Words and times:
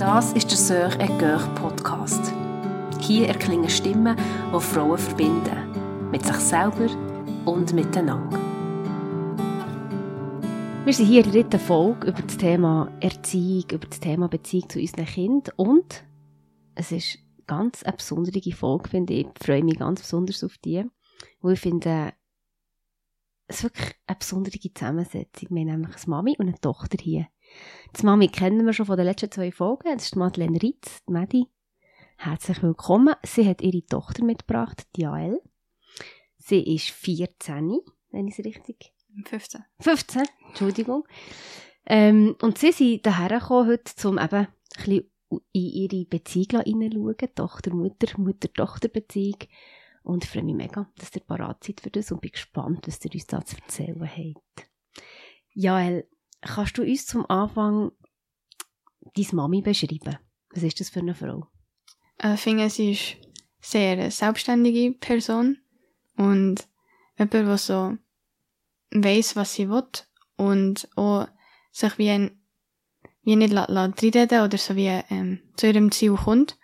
Das 0.00 0.32
ist 0.32 0.50
der 0.50 0.56
Sœur 0.56 0.98
et 0.98 1.10
Coeur 1.18 1.46
Podcast. 1.56 2.32
Hier 3.00 3.28
erklingen 3.28 3.68
Stimmen, 3.68 4.16
die 4.16 4.60
Frauen 4.60 4.96
verbinden. 4.96 6.10
Mit 6.10 6.24
sich 6.24 6.36
selber 6.36 6.88
und 7.44 7.74
miteinander. 7.74 8.40
Wir 10.86 10.94
sind 10.94 11.04
hier 11.04 11.22
in 11.22 11.30
der 11.30 11.42
dritten 11.42 11.60
Folge 11.60 12.08
über 12.08 12.22
das 12.22 12.38
Thema 12.38 12.90
Erziehung, 13.00 13.68
über 13.72 13.86
das 13.86 14.00
Thema 14.00 14.28
Beziehung 14.28 14.70
zu 14.70 14.78
unseren 14.80 15.04
Kindern 15.04 15.52
und 15.56 16.02
es 16.74 16.92
ist 16.92 17.18
ganz 17.46 17.82
eine 17.82 17.98
besondere 17.98 18.52
Folge, 18.52 18.88
finde 18.88 19.12
ich. 19.12 19.26
Ich 19.26 19.46
freue 19.46 19.62
mich 19.62 19.78
ganz 19.78 20.00
besonders 20.00 20.42
auf 20.42 20.56
die, 20.64 20.82
weil 21.42 21.52
ich 21.52 21.60
finde, 21.60 22.14
es 23.48 23.56
ist 23.56 23.64
wirklich 23.64 23.96
eine 24.06 24.16
besondere 24.16 24.58
Zusammensetzung. 24.58 25.48
Wir 25.50 25.72
haben 25.72 25.82
nämlich 25.82 25.96
eine 25.96 26.06
Mami 26.06 26.36
und 26.38 26.48
eine 26.48 26.58
Tochter 26.58 26.96
hier. 26.98 27.26
Die 27.98 28.06
Mami 28.06 28.28
kennen 28.28 28.64
wir 28.64 28.72
schon 28.72 28.86
von 28.86 28.96
den 28.96 29.06
letzten 29.06 29.30
zwei 29.30 29.50
Folgen. 29.50 29.92
Das 29.92 30.04
ist 30.04 30.16
Madeleine 30.16 30.62
Ritz, 30.62 31.04
die 31.08 31.12
Madi. 31.12 31.46
Herzlich 32.16 32.62
willkommen. 32.62 33.14
Sie 33.24 33.48
hat 33.48 33.62
ihre 33.62 33.84
Tochter 33.84 34.24
mitgebracht, 34.24 34.86
Jael. 34.96 35.40
Sie 36.38 36.74
ist 36.74 36.90
14, 36.90 37.78
wenn 38.10 38.28
ich 38.28 38.38
es 38.38 38.44
richtig... 38.44 38.92
15. 39.24 39.64
15, 39.80 40.22
Entschuldigung. 40.48 41.04
Ähm, 41.86 42.36
und 42.42 42.58
sie 42.58 42.72
sind 42.72 43.04
daher 43.04 43.40
gekommen 43.40 43.68
heute, 43.68 44.08
um 44.08 44.18
eben 44.18 44.36
ein 44.36 44.48
bisschen 44.76 45.10
in 45.30 45.42
ihre 45.52 46.04
Beziehung 46.04 46.62
hineinschauen. 46.62 47.34
Tochter-Mutter, 47.34 48.18
Mutter-Tochter-Beziehung. 48.18 49.38
Und 50.02 50.24
ich 50.24 50.30
freue 50.30 50.44
mich 50.44 50.54
mega, 50.54 50.90
dass 50.96 51.14
ihr 51.14 51.22
parat 51.22 51.64
seid 51.64 51.80
für 51.80 51.90
das 51.90 52.12
und 52.12 52.20
bin 52.20 52.32
gespannt, 52.32 52.86
was 52.86 53.04
ihr 53.04 53.12
uns 53.12 53.26
da 53.26 53.44
zu 53.44 53.56
erzählen 53.56 54.08
habt. 54.08 54.70
Jael, 55.52 56.08
kannst 56.40 56.78
du 56.78 56.82
uns 56.82 57.06
zum 57.06 57.28
Anfang 57.28 57.92
deine 59.14 59.28
Mami 59.32 59.62
beschreiben? 59.62 60.18
Was 60.50 60.62
ist 60.62 60.80
das 60.80 60.90
für 60.90 61.00
eine 61.00 61.14
Frau? 61.14 61.46
Äh, 62.18 62.34
ich 62.34 62.40
finde, 62.40 62.70
sie 62.70 62.92
ist 62.92 63.16
sehr 63.60 63.92
eine 63.92 64.10
selbstständige 64.10 64.92
Person 64.92 65.58
und 66.16 66.66
jemand, 67.18 67.34
der 67.34 67.58
so 67.58 67.96
weiss, 68.90 69.36
was 69.36 69.54
sie 69.54 69.68
will 69.68 69.84
und 70.36 70.88
auch 70.96 71.28
sich 71.72 71.98
wie, 71.98 72.10
ein, 72.10 72.42
wie 73.22 73.36
nicht 73.36 73.54
reinreden 73.54 74.44
oder 74.44 74.58
so 74.58 74.76
wie 74.76 74.88
ähm, 75.10 75.40
zu 75.56 75.68
ihrem 75.68 75.92
Ziel 75.92 76.14
kommt. 76.14 76.58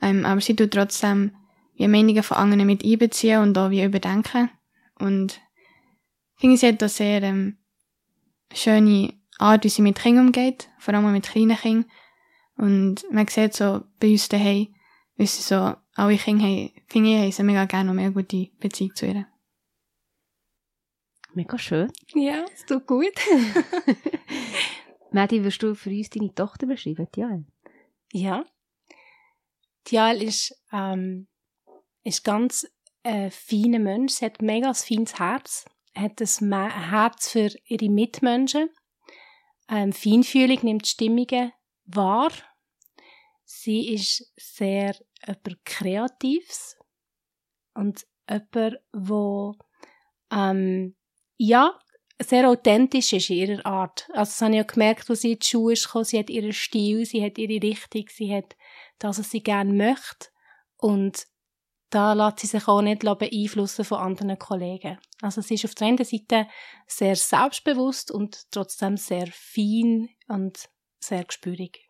Ähm, 0.00 0.24
aber 0.24 0.40
sie 0.40 0.54
tut 0.54 0.72
trotzdem 0.72 1.34
wie 1.74 1.88
Meinungen 1.88 2.22
von 2.22 2.36
anderen 2.36 2.66
mit 2.66 2.84
einbeziehen 2.84 3.42
und 3.42 3.58
auch 3.58 3.70
wie 3.70 3.84
überdenken. 3.84 4.50
Und 4.98 5.40
ich 6.34 6.40
finde, 6.40 6.56
sie 6.56 6.68
hat 6.68 6.82
da 6.82 6.88
sehr 6.88 7.22
ähm, 7.22 7.58
schöne 8.52 9.14
Art, 9.38 9.64
wie 9.64 9.68
sie 9.68 9.82
mit 9.82 9.98
Kindern 9.98 10.26
umgeht, 10.26 10.68
vor 10.78 10.94
allem 10.94 11.12
mit 11.12 11.28
kleinen 11.28 11.56
Kindern. 11.56 11.90
Und 12.56 13.04
man 13.10 13.26
sieht 13.28 13.54
so 13.54 13.84
bei 14.00 14.10
uns 14.10 14.28
daheim, 14.28 14.74
wie 15.16 15.26
sie 15.26 15.42
so 15.42 15.74
alle 15.94 16.16
Kinder 16.16 16.44
haben, 16.44 16.72
finde 16.88 17.10
ich, 17.10 17.16
haben 17.16 17.32
sie 17.32 17.42
mega 17.42 17.64
gerne 17.64 17.90
und 17.90 17.98
eine 17.98 18.12
gute 18.12 18.48
Beziehung 18.58 18.94
zu 18.94 19.06
ihr. 19.06 19.26
Mega 21.34 21.58
schön. 21.58 21.92
Ja, 22.14 22.44
es 22.52 22.64
tut 22.66 22.86
gut. 22.86 23.14
Madi, 25.12 25.44
wirst 25.44 25.62
du 25.62 25.74
für 25.74 25.90
uns 25.90 26.10
deine 26.10 26.34
Tochter 26.34 26.66
beschreiben, 26.66 27.06
Tial? 27.12 27.44
Ja. 28.12 28.44
Tial 29.84 30.20
ist, 30.22 30.54
ähm, 30.72 31.28
ist 32.02 32.24
ganz 32.24 32.66
äh, 33.02 33.30
feiner 33.30 33.78
Mensch. 33.78 34.14
Sie 34.14 34.24
hat 34.24 34.42
mega 34.42 34.68
ein 34.68 34.74
feines 34.74 35.18
Herz. 35.18 35.64
Hat 35.94 36.20
ein 36.20 36.90
Herz 36.90 37.30
für 37.30 37.50
ihre 37.64 37.88
Mitmenschen. 37.88 38.70
Ähm, 39.68 39.92
Feinfühlig 39.92 40.62
nimmt 40.62 40.86
Stimmungen 40.86 41.52
wahr. 41.84 42.30
Sie 43.44 43.94
ist 43.94 44.32
sehr 44.36 44.94
jemand 45.26 45.64
Kreatives 45.64 46.76
und 47.74 48.06
jemand, 48.28 48.78
wo 48.92 49.54
ähm, 50.30 50.94
ja, 51.38 51.78
sehr 52.20 52.48
authentisch 52.48 53.12
ist 53.12 53.30
in 53.30 53.36
ihrer 53.36 53.66
Art. 53.66 54.08
Also 54.10 54.30
das 54.30 54.42
habe 54.42 54.56
ich 54.56 54.62
auch 54.62 54.66
gemerkt, 54.66 55.08
als 55.08 55.20
sie 55.20 55.32
in 55.32 55.38
die 55.38 55.46
Schule 55.46 55.76
gekommen. 55.76 56.04
Sie 56.04 56.18
hat 56.18 56.30
ihren 56.30 56.52
Stil, 56.52 57.06
sie 57.06 57.24
hat 57.24 57.38
ihre 57.38 57.62
Richtung, 57.62 58.04
sie 58.10 58.34
hat 58.34 58.56
das, 58.98 59.18
was 59.18 59.30
sie 59.30 59.42
gerne 59.42 59.72
möchte. 59.72 60.28
Und 60.76 61.26
da 61.90 62.12
lässt 62.12 62.40
sie 62.40 62.46
sich 62.46 62.68
auch 62.68 62.82
nicht 62.82 63.02
beeinflussen 63.02 63.84
von 63.84 63.98
anderen 63.98 64.38
Kollegen. 64.38 64.98
Also 65.22 65.40
sie 65.40 65.54
ist 65.54 65.64
auf 65.64 65.74
der 65.74 65.88
einen 65.88 66.04
Seite 66.04 66.46
sehr 66.86 67.16
selbstbewusst 67.16 68.10
und 68.10 68.50
trotzdem 68.50 68.96
sehr 68.96 69.28
fein 69.32 70.10
und 70.28 70.68
sehr 71.00 71.24
gespürig. 71.24 71.88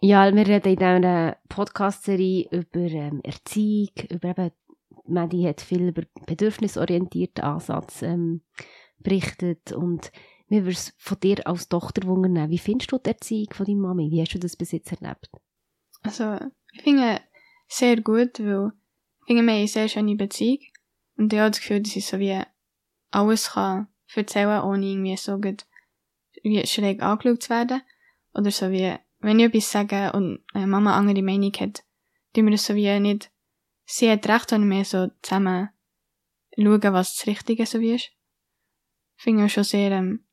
Ja, 0.00 0.32
wir 0.32 0.46
reden 0.46 0.68
in 0.68 1.02
dieser 1.02 1.36
Podcast-Serie 1.48 2.48
über 2.52 2.86
ähm, 2.86 3.20
Erziehung, 3.24 3.90
über 4.10 4.28
eben 4.28 4.52
Maddie 5.08 5.48
hat 5.48 5.60
viel 5.60 5.88
über 5.88 6.02
bedürfnisorientierten 6.26 7.42
Ansatz 7.42 8.02
ähm, 8.02 8.42
berichtet 8.98 9.72
und 9.72 10.12
mir 10.48 10.62
würde 10.62 10.76
es 10.76 10.94
von 10.98 11.18
dir 11.20 11.46
als 11.46 11.68
Tochter 11.68 12.06
wundern, 12.06 12.50
wie 12.50 12.58
findest 12.58 12.92
du 12.92 12.98
die 12.98 13.10
Erziehung 13.10 13.52
von 13.52 13.66
deiner 13.66 13.80
Mami? 13.80 14.10
Wie 14.10 14.20
hast 14.20 14.34
du 14.34 14.38
das 14.38 14.56
bis 14.56 14.72
jetzt 14.72 14.92
erlebt? 14.92 15.30
Also, 16.02 16.38
ich 16.72 16.82
finde 16.82 17.20
sehr 17.68 18.00
gut, 18.00 18.40
weil 18.40 18.72
finde, 19.26 19.42
wir 19.42 19.52
haben 19.52 19.58
eine 19.60 19.68
sehr 19.68 19.88
schöne 19.88 20.16
Beziehung 20.16 20.60
und 21.16 21.32
ich 21.32 21.38
habe 21.38 21.50
das 21.50 21.60
Gefühl, 21.60 21.82
dass 21.82 21.96
ich 21.96 22.06
so 22.06 22.18
wie 22.18 22.40
alles 23.10 23.50
kann 23.50 23.88
erzählen, 24.14 24.62
ohne 24.62 24.86
irgendwie 24.86 25.16
so 25.16 25.38
gut 25.38 25.66
wie 26.42 26.66
schräg 26.66 27.02
angeschaut 27.02 27.42
zu 27.42 27.50
werden. 27.50 27.82
Oder 28.34 28.50
so 28.50 28.70
wie, 28.70 28.94
wenn 29.20 29.38
ich 29.38 29.46
etwas 29.46 29.70
sage 29.70 30.12
und 30.12 30.44
Mama 30.54 30.96
eine 30.96 31.10
andere 31.10 31.22
Meinung 31.22 31.52
hat, 31.60 31.84
tun 32.34 32.46
wir 32.46 32.52
das 32.52 32.66
so 32.66 32.74
wie 32.74 32.98
nicht 33.00 33.30
sie 33.88 34.10
hat 34.10 34.28
recht, 34.28 34.52
wenn 34.52 34.68
wir 34.68 34.84
so 34.84 35.08
zusammen 35.22 35.70
schauen, 36.54 36.92
was 36.92 37.16
das 37.16 37.26
Richtige 37.26 37.66
so 37.66 37.80
wie 37.80 37.94
ist. 37.94 38.10
Finde 39.16 39.46
ich 39.46 39.52
schon 39.52 39.64
sehr, 39.64 39.90
ähm, 39.90 40.24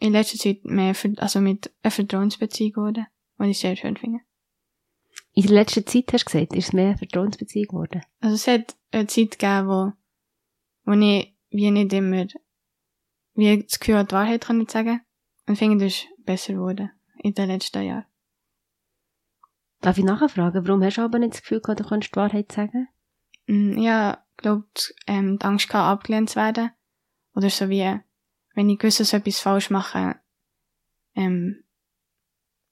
in 0.00 0.12
letzter 0.12 0.38
Zeit 0.38 0.64
mehr, 0.64 0.94
also 1.16 1.40
mit 1.40 1.72
einer 1.82 1.90
Vertrauensbeziehung 1.90 2.72
geworden, 2.72 3.06
was 3.36 3.48
ich 3.48 3.58
sehr 3.58 3.76
schön 3.76 3.96
finde. 3.96 4.20
In 5.38 5.46
der 5.46 5.54
letzten 5.54 5.86
Zeit 5.86 6.12
hast 6.12 6.24
du 6.24 6.32
gesagt, 6.32 6.52
ist 6.52 6.66
es 6.66 6.72
mehr 6.72 6.88
eine 6.88 6.98
Vertrauensbeziehung 6.98 7.68
geworden? 7.68 8.02
Also 8.18 8.34
es 8.34 8.48
hat 8.48 8.74
eine 8.90 9.06
Zeit 9.06 9.38
gegeben, 9.38 9.68
wo, 9.68 9.92
wo 10.84 10.92
ich 10.98 11.32
wie 11.50 11.70
nicht 11.70 11.92
immer, 11.92 12.26
wie 13.34 13.62
das 13.62 13.78
Gefühl 13.78 14.04
die 14.04 14.10
Wahrheit 14.16 14.44
kann 14.44 14.60
ich 14.60 14.68
sagen. 14.68 15.00
Und 15.46 15.52
ich 15.52 15.60
finde, 15.60 15.84
das 15.84 15.94
ist 15.94 16.08
besser 16.24 16.54
geworden 16.54 16.90
in 17.22 17.34
den 17.34 17.50
letzten 17.50 17.84
Jahren. 17.84 18.06
Darf 19.80 19.96
ich 19.96 20.02
nachfragen, 20.02 20.66
warum 20.66 20.82
hast 20.82 20.96
du 20.96 21.02
aber 21.02 21.20
nicht 21.20 21.34
das 21.34 21.42
Gefühl 21.42 21.60
gehabt, 21.60 21.78
du 21.78 21.84
könntest 21.84 22.16
die 22.16 22.18
Wahrheit 22.18 22.50
sagen? 22.50 22.88
Mm, 23.46 23.78
ja, 23.78 24.26
ich 24.32 24.36
glaube, 24.38 24.66
ähm, 25.06 25.38
die 25.38 25.44
Angst 25.44 25.68
gehabt, 25.68 26.00
abgelehnt 26.00 26.30
zu 26.30 26.34
werden. 26.40 26.72
Oder 27.36 27.48
so 27.50 27.68
wie, 27.68 27.96
wenn 28.56 28.70
ich 28.70 28.78
gewusst 28.80 29.14
etwas 29.14 29.38
falsch 29.38 29.70
mache, 29.70 30.16
ähm, 31.14 31.62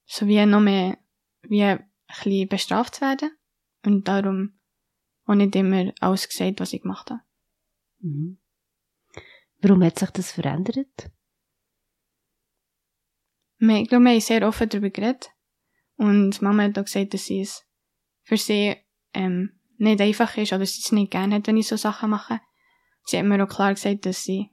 so 0.05 0.27
wie 0.27 0.45
noch 0.45 0.59
mehr, 0.59 0.99
wie 1.43 1.79
ein 2.09 2.15
bisschen 2.25 2.49
bestraft 2.49 2.97
zu 2.97 3.01
werden. 3.03 3.31
Und 3.85 4.09
darum 4.09 4.59
auch 5.27 5.35
nicht 5.35 5.55
immer 5.57 5.93
alles 6.01 6.29
gesagt, 6.29 6.61
was 6.61 6.73
ich 6.73 6.83
gemacht 6.83 7.11
habe. 7.11 7.21
Mhm. 8.01 8.39
Warum 9.61 9.83
hat 9.85 9.99
sich 9.99 10.11
das 10.11 10.33
verändert? 10.33 11.11
Ich 13.59 13.89
glaube, 13.89 14.05
wir 14.05 14.13
haben 14.13 14.21
sehr 14.21 14.47
offen 14.47 14.69
darüber 14.69 14.91
geredet. 14.91 15.31
Und 15.97 16.43
Mama 16.43 16.65
hat 16.65 16.79
auch 16.79 16.85
gesagt, 16.85 17.15
dass 17.15 17.25
sie 17.25 17.41
es 17.41 17.65
für 18.23 18.37
sie 18.37 18.77
ähm, 19.15 19.59
nicht 19.79 20.01
einfach 20.01 20.37
ist 20.37 20.53
oder 20.53 20.61
dass 20.61 20.75
sie 20.75 20.83
es 20.83 20.93
nicht 20.93 21.11
gerne 21.11 21.37
hat, 21.37 21.47
wenn 21.47 21.57
ich 21.57 21.69
so 21.69 21.77
Sachen 21.77 22.11
mache. 22.11 22.41
Sie 23.05 23.19
hat 23.19 23.25
mir 23.25 23.43
auch 23.43 23.49
klar 23.49 23.73
gesagt, 23.73 24.05
dass 24.05 24.25
sie 24.25 24.51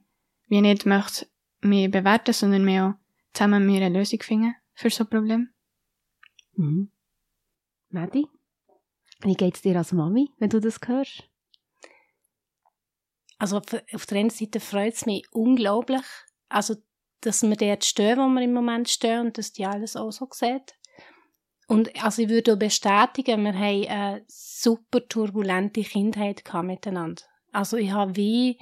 wie 0.48 0.60
nicht 0.60 0.86
möchte 0.86 1.26
mich 1.60 1.90
bewerten, 1.90 2.32
sondern 2.32 2.64
mir 2.64 2.86
auch 2.86 2.94
zusammen 3.32 3.66
mit 3.66 3.74
mir 3.74 3.86
eine 3.86 3.98
Lösung 3.98 4.22
finden 4.22 4.54
für 4.72 4.90
so 4.90 5.04
ein 5.04 5.10
Problem. 5.10 5.50
Mhm. 6.56 6.90
Maddie, 7.94 8.26
wie 9.20 9.34
geht's 9.34 9.62
dir 9.62 9.76
als 9.76 9.92
Mami, 9.92 10.28
wenn 10.38 10.50
du 10.50 10.60
das 10.60 10.80
hörst? 10.84 11.22
Also 13.38 13.58
auf 13.58 14.06
der 14.06 14.18
einen 14.18 14.30
Seite 14.30 14.60
freut 14.60 14.94
es 14.94 15.06
mich 15.06 15.26
unglaublich, 15.32 16.04
also 16.48 16.74
dass 17.20 17.42
wir 17.42 17.56
dort 17.56 17.84
stehen, 17.84 18.18
wo 18.18 18.26
wir 18.28 18.42
im 18.42 18.52
Moment 18.52 18.88
stehen 18.88 19.20
und 19.20 19.38
dass 19.38 19.52
die 19.52 19.64
alles 19.64 19.96
auch 19.96 20.10
so 20.10 20.28
sieht. 20.32 20.74
Und 21.68 22.02
also 22.02 22.22
ich 22.22 22.28
würde 22.28 22.54
auch 22.54 22.58
bestätigen, 22.58 23.44
wir 23.44 23.54
haben 23.54 23.88
eine 23.88 24.24
super 24.28 25.06
turbulente 25.08 25.82
Kindheit 25.82 26.42
miteinander. 26.62 27.22
Also 27.52 27.76
ich 27.76 27.92
habe 27.92 28.16
wie 28.16 28.58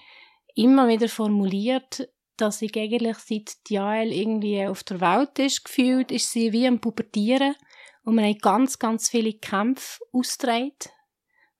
immer 0.55 0.89
wieder 0.89 1.09
formuliert, 1.09 2.09
dass 2.37 2.63
ich 2.63 2.77
eigentlich 2.77 3.17
seit 3.19 3.57
Jael 3.69 4.13
irgendwie 4.13 4.67
auf 4.67 4.85
der 4.85 5.01
Welt 5.01 5.39
ist, 5.39 5.65
gefühlt, 5.65 6.13
ist 6.13 6.31
sie 6.31 6.53
wie 6.53 6.67
am 6.67 6.81
Pubertieren. 6.81 7.57
Und 8.05 8.17
wir 8.17 8.25
haben 8.25 8.39
ganz, 8.39 8.79
ganz 8.79 9.09
viele 9.09 9.35
Kämpfe 9.35 10.03
ausgetragen. 10.13 10.73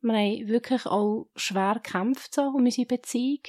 Wir 0.01 0.15
haben 0.15 0.49
wirklich 0.49 0.87
auch 0.87 1.31
schwer 1.37 1.75
gekämpft 1.75 2.35
so 2.35 2.43
um 2.43 2.65
unsere 2.65 2.87
Beziehung. 2.87 3.43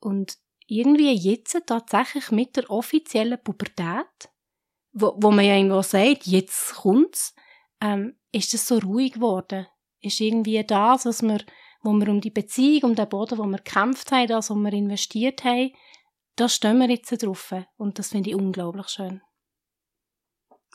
Und 0.00 0.36
irgendwie 0.66 1.12
jetzt 1.12 1.56
tatsächlich 1.66 2.30
mit 2.30 2.56
der 2.56 2.70
offiziellen 2.70 3.42
Pubertät 3.42 4.28
wo, 4.98 5.14
wo 5.18 5.30
man 5.30 5.44
ja 5.44 5.56
irgendwo 5.56 5.82
sagt, 5.82 6.26
jetzt 6.26 6.74
kommt's, 6.74 7.34
ähm, 7.82 8.16
ist 8.32 8.54
es 8.54 8.66
so 8.66 8.78
ruhig 8.78 9.12
geworden. 9.12 9.66
Ist 10.00 10.20
irgendwie 10.20 10.64
das, 10.64 11.04
was 11.04 11.22
wir, 11.22 11.44
wo 11.82 11.92
wir 11.92 12.08
um 12.08 12.20
die 12.22 12.30
Beziehung, 12.30 12.90
um 12.90 12.94
den 12.94 13.08
Boden, 13.08 13.36
wo 13.38 13.44
wir 13.44 13.58
gekämpft 13.58 14.10
haben, 14.10 14.26
das, 14.26 14.48
wo 14.48 14.54
wir 14.54 14.72
investiert 14.72 15.44
haben, 15.44 15.72
da 16.36 16.48
stehen 16.48 16.78
wir 16.78 16.88
jetzt 16.88 17.22
drauf. 17.22 17.54
Und 17.76 17.98
das 17.98 18.08
finde 18.08 18.30
ich 18.30 18.36
unglaublich 18.36 18.88
schön. 18.88 19.20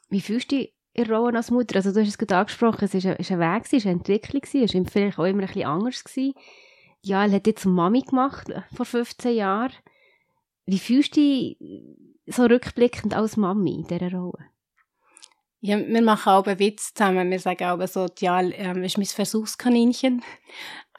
Wie 0.10 0.22
fühlst 0.22 0.52
du 0.52 0.58
dich 0.58 0.76
in 0.94 1.06
der 1.06 1.18
Rolle 1.18 1.38
als 1.38 1.52
Mutter? 1.52 1.76
Also 1.76 1.92
du 1.92 2.02
hast 2.02 2.08
es 2.08 2.18
gerade 2.18 2.38
angesprochen, 2.38 2.86
es 2.86 2.94
war 2.94 3.12
ein, 3.12 3.18
ein 3.18 3.40
Weg, 3.40 3.66
es 3.66 3.74
war 3.74 3.92
eine 3.92 4.00
Entwicklung, 4.00 4.42
es 4.44 4.74
war 4.74 4.86
vielleicht 4.86 5.20
auch 5.20 5.26
immer 5.26 5.42
ein 5.42 5.48
bisschen 5.48 5.66
anders. 5.66 6.04
Gewesen. 6.04 6.34
Ja, 7.02 7.26
er 7.26 7.32
hat 7.32 7.48
jetzt 7.48 7.66
Mami 7.66 8.02
gemacht, 8.02 8.52
vor 8.76 8.86
15 8.86 9.36
Jahren. 9.36 9.74
Wie 10.66 10.80
fühlst 10.80 11.16
du 11.16 11.22
dich 11.22 11.58
so 12.28 12.44
rückblickend 12.44 13.16
als 13.16 13.38
Mami 13.38 13.76
in 13.76 13.88
dieser 13.88 14.12
Rolle? 14.12 14.52
Ja, 15.64 15.78
wir 15.78 16.02
machen 16.02 16.30
auch 16.30 16.48
einen 16.48 16.58
Witz 16.58 16.94
zusammen. 16.94 17.30
Wir 17.30 17.40
sagen 17.40 17.64
auch 17.66 17.88
so, 17.88 18.08
ja, 18.20 18.42
ähm, 18.42 18.84
ist 18.84 18.98
mein 18.98 19.06
Versuchskaninchen. 19.06 20.24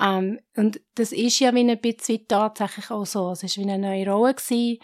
Ähm, 0.00 0.40
und 0.56 0.80
das 0.94 1.12
ist 1.12 1.38
ja 1.38 1.54
wie 1.54 1.70
ein 1.70 1.80
bisschen 1.80 2.26
tatsächlich 2.26 2.90
auch 2.90 3.04
so. 3.04 3.30
Es 3.30 3.42
war 3.42 3.50
wie 3.50 3.70
eine 3.70 3.78
neue 3.78 4.10
Rolle. 4.10 4.34
Gewesen. 4.34 4.78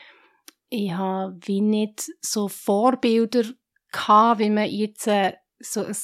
Ich 0.68 0.92
habe 0.92 1.36
wie 1.44 1.62
nicht 1.62 2.12
so 2.20 2.46
Vorbilder 2.46 3.44
gehabt, 3.92 4.40
wie 4.40 4.50
man 4.50 4.68
jetzt 4.68 5.06
äh, 5.06 5.34
so 5.58 5.84
ein, 5.84 5.96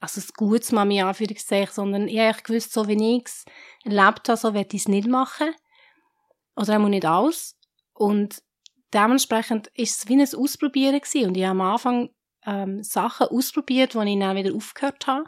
also 0.00 0.20
ein 0.20 0.28
gutes 0.36 0.72
Mami 0.72 1.00
Anführungszeichen, 1.02 1.72
sondern 1.72 2.08
ich 2.08 2.18
habe 2.18 2.42
gewusst, 2.42 2.72
so 2.72 2.88
wie 2.88 3.16
ich 3.16 3.24
es 3.26 3.44
erlebt 3.84 4.28
habe, 4.28 4.36
so 4.36 4.54
werde 4.54 4.76
ich 4.76 4.82
es 4.82 4.88
nicht 4.88 5.08
machen. 5.08 5.54
Oder 6.56 6.78
auch 6.78 6.88
nicht 6.88 7.04
alles. 7.04 7.58
Und 7.94 8.42
dementsprechend 8.92 9.68
ist 9.74 9.98
es 9.98 10.08
wie 10.08 10.14
ein 10.14 10.22
Ausprobieren 10.22 11.00
gewesen. 11.00 11.28
Und 11.28 11.36
ich 11.36 11.44
habe 11.44 11.60
am 11.60 11.60
Anfang 11.60 12.10
ähm, 12.46 12.82
Sachen 12.82 13.28
ausprobiert, 13.28 13.94
die 13.94 13.98
ich 13.98 14.18
dann 14.18 14.36
wieder 14.36 14.54
aufgehört 14.54 15.06
habe. 15.06 15.24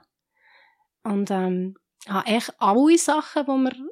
Und 1.02 1.30
ähm, 1.30 1.76
habe 2.08 2.26
echt 2.26 2.54
alle 2.58 2.98
Sachen, 2.98 3.46
die, 3.46 3.52
mir, 3.52 3.90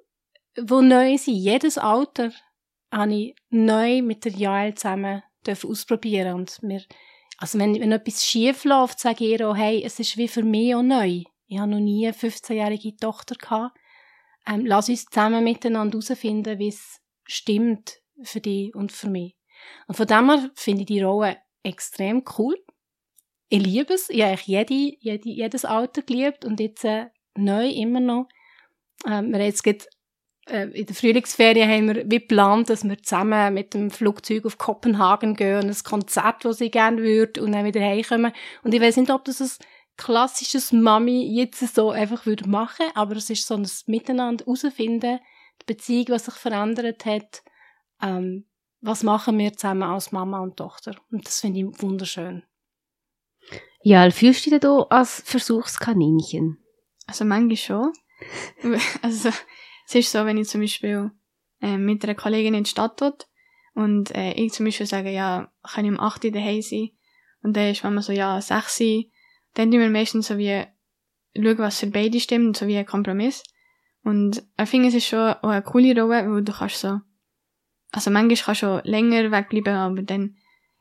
die 0.56 0.86
neu 0.86 1.16
sind, 1.16 1.34
jedes 1.34 1.78
Alter, 1.78 2.32
habe 2.92 3.14
ich 3.14 3.36
neu 3.50 4.02
mit 4.02 4.24
der 4.24 4.32
Jael 4.32 4.74
zusammen 4.74 5.22
ausprobieren 5.46 6.34
und 6.34 6.62
mir, 6.62 6.82
also 7.38 7.58
wenn, 7.58 7.78
wenn 7.80 7.92
etwas 7.92 8.24
schief 8.24 8.64
läuft, 8.64 9.00
sage 9.00 9.24
ich 9.24 9.32
ihr 9.32 9.48
auch, 9.48 9.56
hey, 9.56 9.82
es 9.84 9.98
ist 9.98 10.16
wie 10.16 10.28
für 10.28 10.42
mich 10.42 10.74
auch 10.74 10.82
neu. 10.82 11.22
Ich 11.46 11.58
habe 11.58 11.70
noch 11.70 11.80
nie 11.80 12.06
eine 12.06 12.16
15-jährige 12.16 12.96
Tochter 12.96 13.34
gehabt. 13.34 13.76
Ähm, 14.46 14.66
lass 14.66 14.88
uns 14.88 15.06
zusammen 15.06 15.44
miteinander 15.44 15.98
herausfinden, 15.98 16.58
wie 16.58 16.68
es 16.68 17.00
stimmt 17.24 18.00
für 18.22 18.40
dich 18.40 18.74
und 18.74 18.92
für 18.92 19.08
mich. 19.08 19.36
Und 19.86 19.96
von 19.96 20.06
dem 20.06 20.30
her 20.30 20.50
finde 20.54 20.82
ich 20.82 20.86
die 20.86 21.02
Rolle 21.02 21.38
extrem 21.62 22.22
cool 22.38 22.56
ich 23.54 23.62
liebe 23.62 23.94
es. 23.94 24.10
Ich 24.10 24.22
habe 24.22 24.40
jede, 24.44 24.74
jede, 24.74 25.28
jedes 25.28 25.64
Alter 25.64 26.02
geliebt 26.02 26.44
und 26.44 26.58
jetzt 26.58 26.84
äh, 26.84 27.06
neu 27.36 27.68
immer 27.68 28.00
noch. 28.00 28.28
Ähm, 29.06 29.32
wir 29.32 29.44
jetzt 29.44 29.62
gerade, 29.62 29.78
äh, 29.78 29.84
in 30.46 30.86
der 30.86 30.94
Frühlingsferien 30.94 31.70
haben 31.70 31.88
wir 31.88 32.04
wie 32.04 32.18
geplant, 32.18 32.68
dass 32.68 32.84
wir 32.84 33.02
zusammen 33.02 33.54
mit 33.54 33.72
dem 33.72 33.90
Flugzeug 33.90 34.44
auf 34.44 34.58
Kopenhagen 34.58 35.36
gehen 35.36 35.62
und 35.62 35.70
ein 35.70 35.84
Konzert, 35.84 36.44
das 36.44 36.60
ich 36.60 36.72
gerne 36.72 37.02
würde 37.02 37.42
und 37.42 37.52
dann 37.52 37.64
wieder 37.64 37.80
heimkommen. 37.80 38.32
Und 38.62 38.74
ich 38.74 38.80
weiß 38.80 38.98
nicht, 38.98 39.10
ob 39.10 39.24
das 39.24 39.40
ein 39.40 39.50
klassisches 39.96 40.72
Mami 40.72 41.34
jetzt 41.34 41.74
so 41.74 41.90
einfach 41.90 42.26
würde 42.26 42.48
machen, 42.48 42.86
aber 42.94 43.16
es 43.16 43.30
ist 43.30 43.46
so 43.46 43.54
ein 43.54 43.66
Miteinander 43.86 44.44
herausfinden, 44.44 45.20
die 45.62 45.66
Beziehung, 45.66 46.06
was 46.08 46.26
sich 46.26 46.34
verändert 46.34 47.06
hat, 47.06 47.42
ähm, 48.02 48.44
was 48.82 49.02
machen 49.02 49.38
wir 49.38 49.54
zusammen 49.54 49.84
als 49.84 50.12
Mama 50.12 50.40
und 50.40 50.58
Tochter. 50.58 50.94
Und 51.10 51.26
das 51.26 51.40
finde 51.40 51.60
ich 51.60 51.82
wunderschön. 51.82 52.42
Ja, 53.82 54.10
fühlst 54.10 54.44
du 54.44 54.50
dich 54.50 54.60
da 54.60 54.78
als 54.90 55.22
Versuchskaninchen? 55.24 56.58
Also 57.06 57.24
manchmal 57.24 57.56
schon. 57.56 57.92
also 59.02 59.30
es 59.86 59.94
ist 59.94 60.12
so, 60.12 60.24
wenn 60.24 60.38
ich 60.38 60.48
zum 60.48 60.60
Beispiel 60.60 61.10
äh, 61.60 61.76
mit 61.76 62.04
einer 62.04 62.14
Kollegin 62.14 62.54
in 62.54 62.64
die 62.64 62.70
Stadt 62.70 63.00
will 63.00 63.14
und 63.74 64.14
äh, 64.14 64.32
ich 64.32 64.52
zum 64.52 64.66
Beispiel 64.66 64.86
sage, 64.86 65.10
ja, 65.10 65.52
kann 65.62 65.84
ich 65.84 65.90
um 65.90 66.00
8 66.00 66.24
Uhr 66.24 66.30
daheim 66.30 66.62
sein 66.62 66.90
und 67.42 67.56
dann 67.56 67.70
ist 67.70 67.84
man 67.84 68.00
so, 68.00 68.12
ja, 68.12 68.40
6 68.40 68.80
Uhr, 68.80 69.04
dann 69.54 69.70
tun 69.70 69.80
wir 69.80 69.90
meistens 69.90 70.28
so 70.28 70.38
wie 70.38 70.64
schauen, 71.36 71.58
was 71.58 71.80
für 71.80 71.86
beide 71.86 72.20
stimmt, 72.20 72.56
so 72.56 72.66
wie 72.66 72.76
ein 72.76 72.86
Kompromiss. 72.86 73.42
Und 74.02 74.42
ich 74.60 74.68
finde, 74.68 74.88
es 74.88 74.94
ist 74.94 75.06
schon 75.06 75.18
auch 75.18 75.48
eine 75.48 75.62
coole 75.62 76.00
Rolle, 76.00 76.30
weil 76.30 76.44
du 76.44 76.52
kannst 76.52 76.80
so, 76.80 77.00
also 77.92 78.10
manchmal 78.10 78.36
kannst 78.36 78.62
du 78.62 78.66
schon 78.66 78.80
länger 78.84 79.30
wegbleiben, 79.30 79.74
aber 79.74 80.02
dann, 80.02 80.36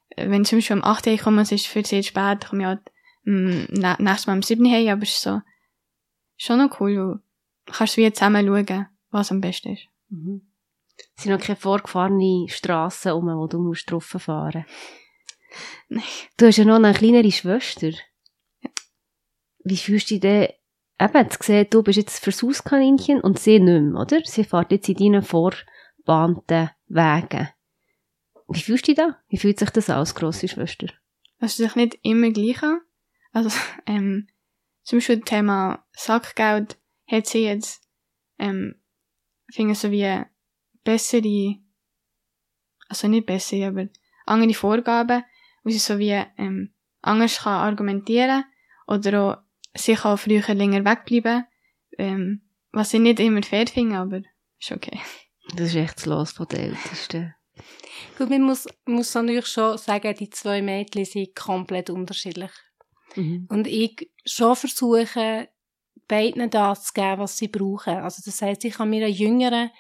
äh, 0.10 0.30
wenn 0.30 0.46
zum 0.46 0.58
Beispiel 0.58 0.78
um 0.78 0.84
8 0.84 1.08
Uhr 1.08 1.18
kommen, 1.18 1.40
es 1.40 1.52
ist 1.52 1.68
für 1.68 1.84
sehr 1.84 2.04
spät, 2.04 2.48
komme 2.50 2.62
ich 2.62 2.68
halt 2.68 2.92
mm, 3.24 3.64
nächstes 4.00 4.28
Mal 4.28 4.34
am 4.34 4.42
7. 4.42 4.66
haben, 4.66 4.90
aber 4.90 5.04
es 5.04 5.12
ist 5.12 5.22
so, 5.22 5.42
schon 6.38 6.60
noch 6.60 6.80
cool, 6.80 7.22
du 7.66 7.72
kannst 7.72 7.98
wie 7.98 8.12
zusammen 8.12 8.46
schauen, 8.46 8.88
was 9.14 9.32
am 9.32 9.42
besten 9.42 9.74
ist. 9.74 9.88
Mhm. 10.10 10.42
Es 11.16 11.24
sind 11.24 11.32
noch 11.32 11.42
keine 11.42 11.56
vorgefahrene 11.56 12.48
Strassen 12.50 13.14
um, 13.14 13.26
wo 13.26 13.48
du 13.48 13.60
musst 13.60 13.90
drauf 13.90 14.06
fahren 14.06 14.66
Nein. 15.90 16.04
Du 16.38 16.48
hast 16.48 16.58
ja 16.58 16.66
noch 16.66 16.76
eine 16.76 16.94
kleinere 16.94 17.32
Schwester. 17.32 17.90
Ja. 17.90 18.70
Wie 19.64 19.78
fühlst 19.78 20.10
du 20.10 20.16
dich 20.16 20.22
denn, 20.22 20.50
eben, 21.00 21.30
zu 21.30 21.38
sehen, 21.42 21.68
du 21.70 21.84
bist 21.84 21.98
jetzt 21.98 22.24
Versuchskaninchen 22.24 23.22
und 23.22 23.40
sie 23.40 23.60
nicht 23.60 23.82
mehr, 23.82 24.02
oder? 24.02 24.22
Sie 24.24 24.44
fährt 24.44 24.72
jetzt 24.72 24.90
in 24.90 24.96
deinen 24.96 25.22
vorbahnten 25.22 26.72
Wegen. 26.88 27.50
Wie 28.50 28.62
fühlst 28.62 28.88
du 28.88 28.94
dich 28.94 28.96
da? 28.96 29.20
Wie 29.30 29.38
fühlt 29.38 29.60
sich 29.60 29.70
das 29.70 29.90
aus, 29.90 30.16
grosse 30.16 30.48
Schwester? 30.48 30.88
Es 31.40 31.52
ist 31.52 31.58
sich 31.58 31.76
nicht 31.76 32.00
immer 32.04 32.32
gleich 32.32 32.62
an. 32.64 32.82
Also, 33.32 33.50
ähm, 33.86 34.28
zum 34.84 34.98
Beispiel 34.98 35.18
das 35.18 35.30
Thema 35.30 35.86
Sackgeld 35.92 36.78
hat 37.08 37.28
sie 37.28 37.46
jetzt, 37.46 37.88
ähm, 38.38 38.76
finde 39.54 39.76
so 39.76 39.92
wie 39.92 40.22
bessere, 40.84 41.56
also 42.90 43.08
nicht 43.08 43.26
bessere, 43.26 43.68
aber 43.68 43.88
andere 44.26 44.54
Vorgaben, 44.54 45.24
wo 45.64 45.70
sie 45.70 45.80
so 45.80 46.00
wie, 46.00 46.24
ähm, 46.38 46.74
anders 47.02 47.40
kann 47.40 47.54
argumentieren 47.54 48.46
oder 48.88 49.22
auch 49.22 49.38
sich 49.78 50.04
auch 50.06 50.18
früher 50.18 50.54
länger 50.54 50.86
wegbleiben, 50.86 51.46
ähm, 51.98 52.42
was 52.72 52.94
ich 52.94 53.00
nicht 53.00 53.20
immer 53.20 53.44
fair 53.44 53.68
finde, 53.68 53.98
aber 53.98 54.22
ist 54.60 54.72
okay. 54.72 55.00
Das 55.56 55.70
ist 55.70 55.76
echt 55.76 55.98
das 55.98 56.06
Los 56.06 56.32
von 56.32 56.48
den 56.48 56.72
Ältesten. 56.72 57.36
Gut, 58.18 58.30
man 58.30 58.42
muss, 58.42 58.68
muss 58.86 59.14
natürlich 59.14 59.48
schon 59.48 59.78
sagen, 59.78 60.16
die 60.16 60.30
zwei 60.30 60.62
Mädchen 60.62 61.06
sind 61.06 61.36
komplett 61.36 61.90
unterschiedlich. 61.90 62.52
Mhm. 63.16 63.48
Und 63.50 63.68
ich 63.68 64.10
schon 64.26 64.56
versuche, 64.56 65.50
beiden 66.14 66.50
das 66.50 66.86
zu 66.86 66.94
geben, 66.94 67.20
was 67.20 67.38
sie 67.38 67.48
brauchen. 67.48 67.98
Also 67.98 68.22
das 68.24 68.42
heißt, 68.42 68.64
ich 68.66 68.76
kann 68.76 68.90
mir 68.90 69.10
Jüngeren 69.10 69.72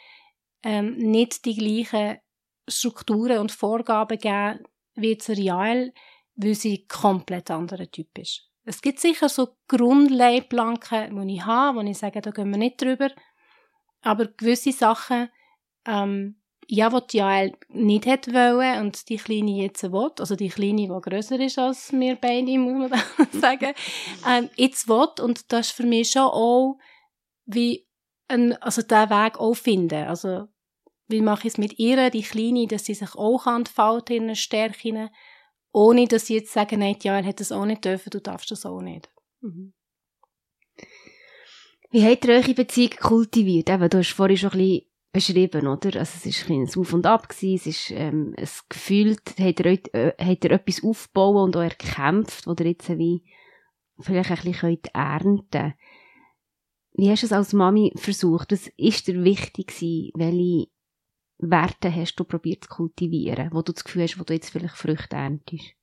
ähm, 0.63 0.97
nicht 0.97 1.45
die 1.45 1.55
gleichen 1.55 2.17
Strukturen 2.67 3.37
und 3.39 3.51
Vorgaben 3.51 4.17
geben 4.17 4.63
wie 4.95 5.17
zur 5.17 5.35
Jael, 5.35 5.93
weil 6.35 6.55
sie 6.55 6.87
komplett 6.87 7.51
anderer 7.51 7.89
Typ 7.89 8.17
ist. 8.17 8.49
Es 8.65 8.81
gibt 8.81 8.99
sicher 8.99 9.29
so 9.29 9.49
Grundleitplanken, 9.67 11.27
die 11.27 11.35
ich 11.35 11.45
habe, 11.45 11.77
wo 11.77 11.81
ich 11.81 11.97
sage, 11.97 12.21
da 12.21 12.31
gehen 12.31 12.49
wir 12.49 12.57
nicht 12.57 12.81
drüber. 12.81 13.09
Aber 14.01 14.27
gewisse 14.27 14.71
Sachen 14.71 15.29
ähm, 15.85 16.41
ja, 16.67 16.91
was 16.91 17.07
die 17.07 17.17
Jael 17.17 17.53
nicht 17.69 18.05
hätte 18.05 18.33
wollen 18.33 18.81
und 18.81 19.09
die 19.09 19.17
Kleine 19.17 19.51
jetzt 19.51 19.83
will, 19.83 20.11
also 20.19 20.35
die 20.35 20.49
Kleine, 20.49 20.87
die 20.87 21.01
grösser 21.01 21.39
ist 21.39 21.59
als 21.59 21.91
wir 21.93 22.15
beide, 22.15 22.57
muss 22.57 22.89
man 22.89 23.01
sagen, 23.31 23.73
ähm, 24.27 24.49
jetzt 24.55 24.87
will. 24.87 25.07
Und 25.21 25.51
das 25.51 25.67
ist 25.67 25.75
für 25.75 25.85
mich 25.85 26.11
schon 26.11 26.23
auch 26.23 26.77
wie 27.45 27.87
ein, 28.27 28.53
also 28.61 28.81
den 28.81 29.09
Weg 29.09 29.39
auch 29.39 29.53
finden. 29.53 30.07
Also, 30.07 30.47
wie 31.07 31.21
mache 31.21 31.47
ich 31.47 31.53
es 31.53 31.57
mit 31.57 31.79
ihr, 31.79 32.09
die 32.09 32.23
Kleine, 32.23 32.67
dass 32.67 32.85
sie 32.85 32.93
sich 32.93 33.15
auch 33.15 33.45
entfalten 33.47 34.15
in 34.15 34.23
ihren 34.23 34.35
Stärken, 34.35 35.09
ohne 35.71 36.07
dass 36.07 36.27
sie 36.27 36.35
jetzt 36.35 36.53
sagen, 36.53 36.79
nein, 36.79 36.97
die 36.99 37.07
Jael 37.07 37.25
hat 37.25 37.39
das 37.39 37.51
auch 37.51 37.65
nicht 37.65 37.83
dürfen, 37.83 38.09
du 38.09 38.21
darfst 38.21 38.51
das 38.51 38.65
auch 38.65 38.81
nicht. 38.81 39.11
Mhm. 39.41 39.73
Wie 41.91 42.03
habt 42.03 42.25
ihr 42.25 42.33
eure 42.33 42.53
Beziehung 42.53 42.91
kultiviert? 42.99 43.69
Eben, 43.69 43.89
du 43.89 43.99
hast 43.99 44.13
vorhin 44.13 44.37
schon 44.37 44.51
ein 44.51 44.57
bisschen 44.57 44.92
beschrieben, 45.13 45.67
oder? 45.67 45.99
Also 45.99 46.13
es 46.17 46.25
ist 46.25 46.49
ein, 46.49 46.63
ein 46.63 46.75
Auf 46.75 46.91
und 46.91 47.05
Ab 47.05 47.29
gewesen, 47.29 47.55
es 47.55 47.67
ist 47.67 47.91
ähm, 47.91 48.33
ein 48.37 48.49
Gefühl, 48.67 49.15
hat 49.39 49.59
er, 49.59 49.93
äh, 49.93 50.13
hat 50.19 50.43
er 50.43 50.51
etwas 50.51 50.83
aufgebaut 50.83 51.45
und 51.45 51.55
auch 51.55 51.61
erkämpft, 51.61 52.47
wo 52.47 52.53
er 52.53 52.65
jetzt 52.65 52.89
wie 52.97 53.23
vielleicht 53.99 54.31
ein 54.31 54.35
bisschen 54.37 54.53
könnt 54.53 54.87
ernten 54.93 55.75
Wie 56.93 57.09
hast 57.09 57.21
du 57.21 57.27
es 57.27 57.31
als 57.31 57.53
Mami 57.53 57.93
versucht? 57.95 58.51
Was 58.51 58.67
ist 58.75 59.07
dir 59.07 59.23
wichtig 59.23 59.67
gewesen? 59.67 60.11
Welche 60.15 60.67
Werte 61.37 61.93
hast 61.93 62.15
du 62.15 62.23
probiert 62.23 62.63
zu 62.63 62.69
kultivieren, 62.69 63.49
wo 63.53 63.61
du 63.61 63.71
das 63.71 63.83
Gefühl 63.83 64.03
hast, 64.03 64.19
wo 64.19 64.23
du 64.23 64.33
jetzt 64.33 64.49
vielleicht 64.49 64.75
Früchte 64.75 65.15
erntest? 65.15 65.75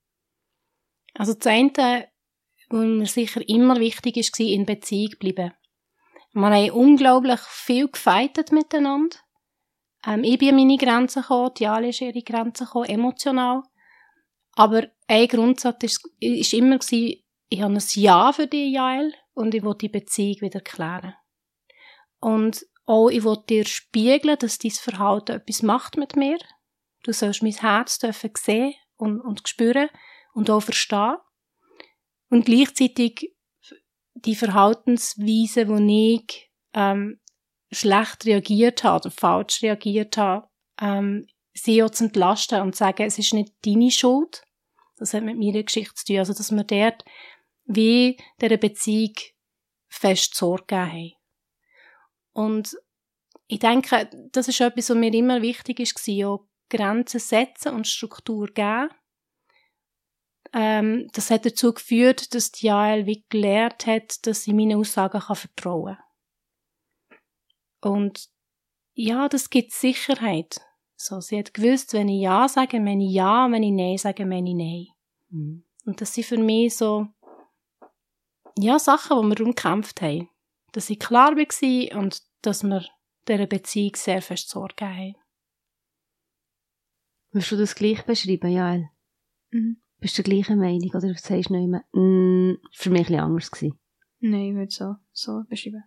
Also 1.14 1.34
das 1.34 1.46
eine, 1.46 2.08
was 2.68 2.84
mir 2.84 3.06
sicher 3.06 3.48
immer 3.48 3.78
wichtig 3.78 4.16
ist, 4.16 4.38
war, 4.38 4.46
in 4.46 4.66
Beziehung 4.66 5.14
bleiben. 5.20 5.52
Wir 6.32 6.46
haben 6.46 6.70
unglaublich 6.70 7.40
viel 7.40 7.88
gefeitet 7.88 8.52
miteinander. 8.52 9.16
Ähm, 10.06 10.24
ich 10.24 10.38
bin 10.38 10.50
an 10.50 10.56
meine 10.56 10.76
Grenzen 10.76 11.22
gekommen, 11.22 11.52
die 11.58 11.66
alle 11.66 11.88
ist 11.88 12.00
ihre 12.00 12.22
Grenzen 12.22 12.66
gekommen, 12.66 12.88
emotional. 12.88 13.62
Aber 14.52 14.86
ein 15.08 15.28
Grundsatz 15.28 15.82
ist, 15.82 16.08
ist 16.20 16.52
immer 16.52 16.78
gewesen, 16.78 17.22
ich 17.48 17.62
habe 17.62 17.74
ein 17.74 17.82
Ja 17.94 18.32
für 18.32 18.46
dich, 18.46 18.72
Jael, 18.72 19.12
und 19.34 19.54
ich 19.54 19.62
will 19.62 19.74
die 19.74 19.88
Beziehung 19.88 20.40
wieder 20.40 20.60
klären. 20.60 21.14
Und 22.20 22.64
auch, 22.86 23.08
ich 23.08 23.24
will 23.24 23.38
dir 23.48 23.64
spiegeln, 23.64 24.38
dass 24.38 24.58
dein 24.58 24.70
Verhalten 24.70 25.36
etwas 25.36 25.62
macht 25.62 25.96
mit 25.96 26.16
mir. 26.16 26.38
Du 27.02 27.12
sollst 27.12 27.42
mein 27.42 27.52
Herz 27.52 27.98
dürfen 27.98 28.30
sehen 28.36 28.74
und, 28.96 29.20
und 29.20 29.48
spüren 29.48 29.88
und 30.34 30.50
auch 30.50 30.60
verstehen. 30.60 31.16
Und 32.28 32.46
gleichzeitig 32.46 33.34
die 34.24 34.34
Verhaltensweise, 34.34 35.68
wo 35.68 35.76
ich 35.76 36.50
ähm, 36.74 37.20
schlecht 37.70 38.24
reagiert 38.24 38.84
habe 38.84 39.06
oder 39.06 39.10
falsch 39.10 39.62
reagiert 39.62 40.16
habe, 40.16 40.48
ähm, 40.80 41.26
sie 41.52 41.82
auch 41.82 41.90
zu 41.90 42.04
entlasten 42.04 42.60
und 42.62 42.74
zu 42.74 42.80
sagen, 42.80 43.02
es 43.02 43.18
ist 43.18 43.34
nicht 43.34 43.52
deine 43.64 43.90
Schuld. 43.90 44.42
Das 44.96 45.14
hat 45.14 45.24
mit 45.24 45.38
meiner 45.38 45.62
Geschichte 45.62 45.94
zu 45.94 46.04
tun. 46.04 46.18
Also, 46.18 46.34
dass 46.34 46.50
wir 46.50 46.64
dort 46.64 47.04
wie 47.64 48.16
dieser 48.40 48.56
Beziehung 48.56 49.14
fest 49.88 50.34
Sorge 50.34 50.64
gegeben 50.66 50.92
haben. 50.92 51.12
Und 52.32 52.76
ich 53.46 53.58
denke, 53.58 54.08
das 54.32 54.48
ist 54.48 54.60
etwas, 54.60 54.90
was 54.90 54.96
mir 54.96 55.12
immer 55.12 55.42
wichtig 55.42 55.80
ist, 55.80 56.08
auch 56.24 56.46
Grenzen 56.68 57.20
setzen 57.20 57.74
und 57.74 57.86
Struktur 57.86 58.46
geben. 58.48 58.90
Ähm, 60.52 61.08
das 61.12 61.30
hat 61.30 61.46
dazu 61.46 61.72
geführt, 61.72 62.34
dass 62.34 62.50
die 62.52 62.66
Jael 62.66 63.06
wie 63.06 63.24
gelernt 63.28 63.86
hat, 63.86 64.26
dass 64.26 64.42
sie 64.42 64.52
meinen 64.52 64.78
Aussagen 64.78 65.20
kann 65.20 65.36
vertrauen 65.36 65.98
Und 67.80 68.28
ja, 68.94 69.28
das 69.28 69.50
gibt 69.50 69.72
Sicherheit. 69.72 70.60
So, 70.96 71.20
sie 71.20 71.38
hat 71.38 71.54
gewusst, 71.54 71.94
wenn 71.94 72.08
ich 72.08 72.22
Ja 72.22 72.48
sage, 72.48 72.80
meine 72.80 73.04
ich 73.04 73.12
Ja, 73.12 73.50
wenn 73.50 73.62
ich 73.62 73.72
Nein 73.72 73.96
sage, 73.96 74.26
meine 74.26 74.50
ich 74.50 74.56
Nein. 74.56 74.86
Mhm. 75.30 75.64
Und 75.86 76.00
das 76.00 76.12
sind 76.12 76.26
für 76.26 76.36
mich 76.36 76.76
so, 76.76 77.06
ja, 78.58 78.78
Sachen, 78.78 79.16
wo 79.16 79.22
wir 79.22 79.34
darum 79.34 79.54
gekämpft 79.54 80.02
haben. 80.02 80.28
Dass 80.72 80.90
ich 80.90 80.98
klar 80.98 81.36
war 81.36 81.98
und 81.98 82.22
dass 82.42 82.62
wir 82.62 82.84
dieser 83.26 83.46
Beziehung 83.46 83.96
sehr 83.96 84.20
fest 84.20 84.50
Sorge 84.50 84.86
haben. 84.86 85.14
Willst 87.32 87.52
du 87.52 87.56
das 87.56 87.74
gleich 87.74 88.04
beschreiben, 88.04 88.50
Jael? 88.50 88.90
Mhm. 89.50 89.80
Bist 90.00 90.16
du 90.18 90.22
der 90.22 90.34
gleichen 90.34 90.58
Meinung 90.58 90.90
oder 90.90 91.14
sagst 91.14 91.30
du 91.30 91.34
nicht 91.34 91.50
mehr, 91.50 91.84
mm, 91.92 92.58
für 92.72 92.90
mich 92.90 93.08
ein 93.08 93.20
anders 93.20 93.50
gewesen? 93.50 93.78
Nein, 94.20 94.50
ich 94.50 94.54
würde 94.54 94.70
so, 94.70 94.96
so 95.12 95.42
beschreiben. 95.48 95.84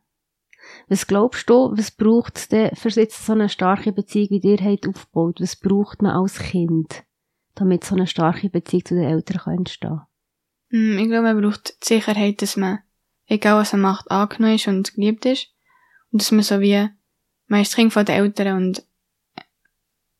Was 0.87 1.07
glaubst 1.07 1.49
du, 1.49 1.71
was 1.75 1.91
braucht 1.91 2.37
es 2.37 2.47
denn 2.47 2.75
für 2.75 2.89
jetzt 2.89 3.25
so 3.25 3.33
eine 3.33 3.49
starke 3.49 3.91
Beziehung, 3.91 4.29
wie 4.29 4.47
ihr 4.47 4.63
habt 4.63 4.87
aufgebaut? 4.87 5.41
Was 5.41 5.55
braucht 5.55 6.01
man 6.01 6.11
als 6.11 6.39
Kind, 6.39 7.03
damit 7.55 7.83
so 7.83 7.95
eine 7.95 8.07
starke 8.07 8.49
Beziehung 8.49 8.85
zu 8.85 8.95
den 8.95 9.03
Eltern 9.03 9.39
kann 9.39 9.57
entstehen 9.57 10.01
mm, 10.69 10.97
Ich 10.99 11.07
glaube, 11.07 11.33
man 11.33 11.41
braucht 11.41 11.69
die 11.83 11.95
Sicherheit, 11.95 12.41
dass 12.41 12.55
man, 12.55 12.79
egal 13.27 13.59
was 13.59 13.73
man 13.73 13.81
macht, 13.81 14.09
angenommen 14.09 14.55
ist 14.55 14.67
und 14.67 14.93
geliebt 14.93 15.25
ist. 15.25 15.49
Und 16.11 16.21
dass 16.21 16.31
man 16.31 16.43
so 16.43 16.59
wie, 16.59 16.87
man 17.47 17.61
ist 17.61 17.71
das 17.71 17.75
Kind 17.75 17.91
von 17.91 18.05
den 18.05 18.15
Eltern 18.15 18.57
und 18.57 18.85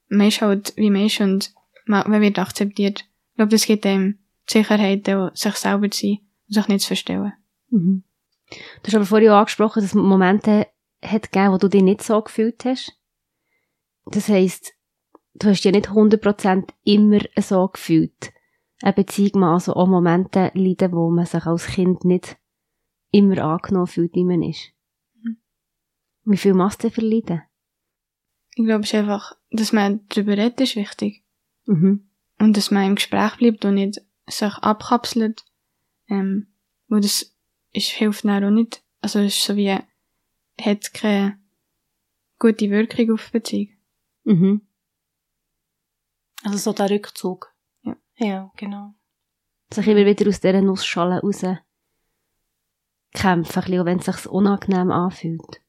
man 0.08 0.28
ist 0.28 0.42
halt 0.42 0.74
wie 0.76 0.90
man 0.90 1.06
ist 1.06 1.22
und 1.22 1.54
man, 1.86 2.10
man 2.10 2.22
wird 2.22 2.40
akzeptiert. 2.40 3.06
Ich 3.34 3.38
glaube, 3.38 3.50
das 3.50 3.66
gibt 3.66 3.86
einem 3.88 4.20
die 4.48 4.54
Sicherheit, 4.54 5.06
sich 5.34 5.56
selber 5.56 5.90
zu 5.90 6.00
sein 6.00 6.20
und 6.48 6.54
sich 6.54 6.68
nicht 6.68 6.82
zu 6.82 6.88
verstellen. 6.88 7.34
Mhm. 7.70 8.04
Du 8.50 8.88
hast 8.88 8.96
aber 8.96 9.06
vorhin 9.06 9.30
auch 9.32 9.40
angesprochen, 9.40 9.82
dass 9.82 9.90
es 9.90 9.96
Momente 9.96 10.68
hat 11.04 11.32
gegeben, 11.32 11.52
wo 11.52 11.58
du 11.58 11.68
dich 11.68 11.82
nicht 11.82 12.04
so 12.04 12.22
gefühlt 12.22 12.64
hast. 12.64 12.96
Das 14.06 14.30
heisst, 14.30 14.74
du 15.34 15.50
hast 15.50 15.64
dich 15.64 15.72
nicht 15.72 15.90
100% 15.90 16.70
immer 16.84 17.22
so 17.38 17.68
gefühlt. 17.70 18.32
Eine 18.84 18.94
Beziehung 18.94 19.40
mal 19.40 19.54
also 19.54 19.74
auch 19.74 19.88
Momente 19.88 20.52
leiden, 20.54 20.92
wo 20.92 21.10
man 21.10 21.26
sich 21.26 21.44
als 21.46 21.66
Kind 21.66 22.06
nicht 22.06 22.38
immer 23.10 23.44
angenommen 23.44 23.88
fühlt, 23.88 24.14
wie 24.14 24.26
man 24.26 24.44
ist. 24.44 24.74
Mhm. 25.24 25.38
Wie 26.26 26.38
viel 26.38 26.54
machst 26.54 26.84
du 26.84 26.92
verleiden? 26.92 27.42
Ich 28.56 28.64
glaube, 28.64 28.84
es 28.84 28.94
ist 28.94 29.00
einfach, 29.00 29.36
dass 29.50 29.74
man 29.74 30.06
darüber 30.10 30.38
redet, 30.38 30.62
ist 30.62 30.76
wichtig. 30.76 31.24
Mhm. 31.66 32.10
Und 32.44 32.58
dass 32.58 32.72
man 32.72 32.86
im 32.86 32.96
Gespräch 32.96 33.38
bleibt 33.38 33.64
und 33.64 33.76
nicht 33.76 34.02
sich 34.28 34.54
abkapselt. 34.56 35.46
Ähm, 36.10 36.48
wo 36.90 36.98
das 36.98 37.34
ist, 37.72 37.92
hilft 37.92 38.26
dann 38.26 38.44
auch 38.44 38.50
nicht. 38.50 38.84
Also 39.00 39.20
es 39.20 39.38
ist 39.38 39.46
so 39.46 39.56
wie, 39.56 39.72
hat 39.72 40.94
keine 40.94 41.40
gute 42.40 42.70
Wirkung 42.70 43.14
auf 43.14 43.28
die 43.28 43.32
Beziehung. 43.32 43.70
Mhm. 44.26 44.62
Also 46.44 46.58
so 46.58 46.74
der 46.74 46.90
Rückzug. 46.90 47.54
Ja. 47.84 47.96
Ja, 48.18 48.52
genau. 48.58 48.94
Sich 49.74 49.88
immer 49.88 50.06
wieder 50.06 50.28
aus 50.28 50.42
dieser 50.42 50.62
Nussschale 50.62 51.22
raus 51.22 51.46
kämpfen, 53.14 53.86
wenn 53.86 54.00
es 54.00 54.06
sich 54.06 54.26
unangenehm 54.28 54.92
anfühlt. 54.92 55.62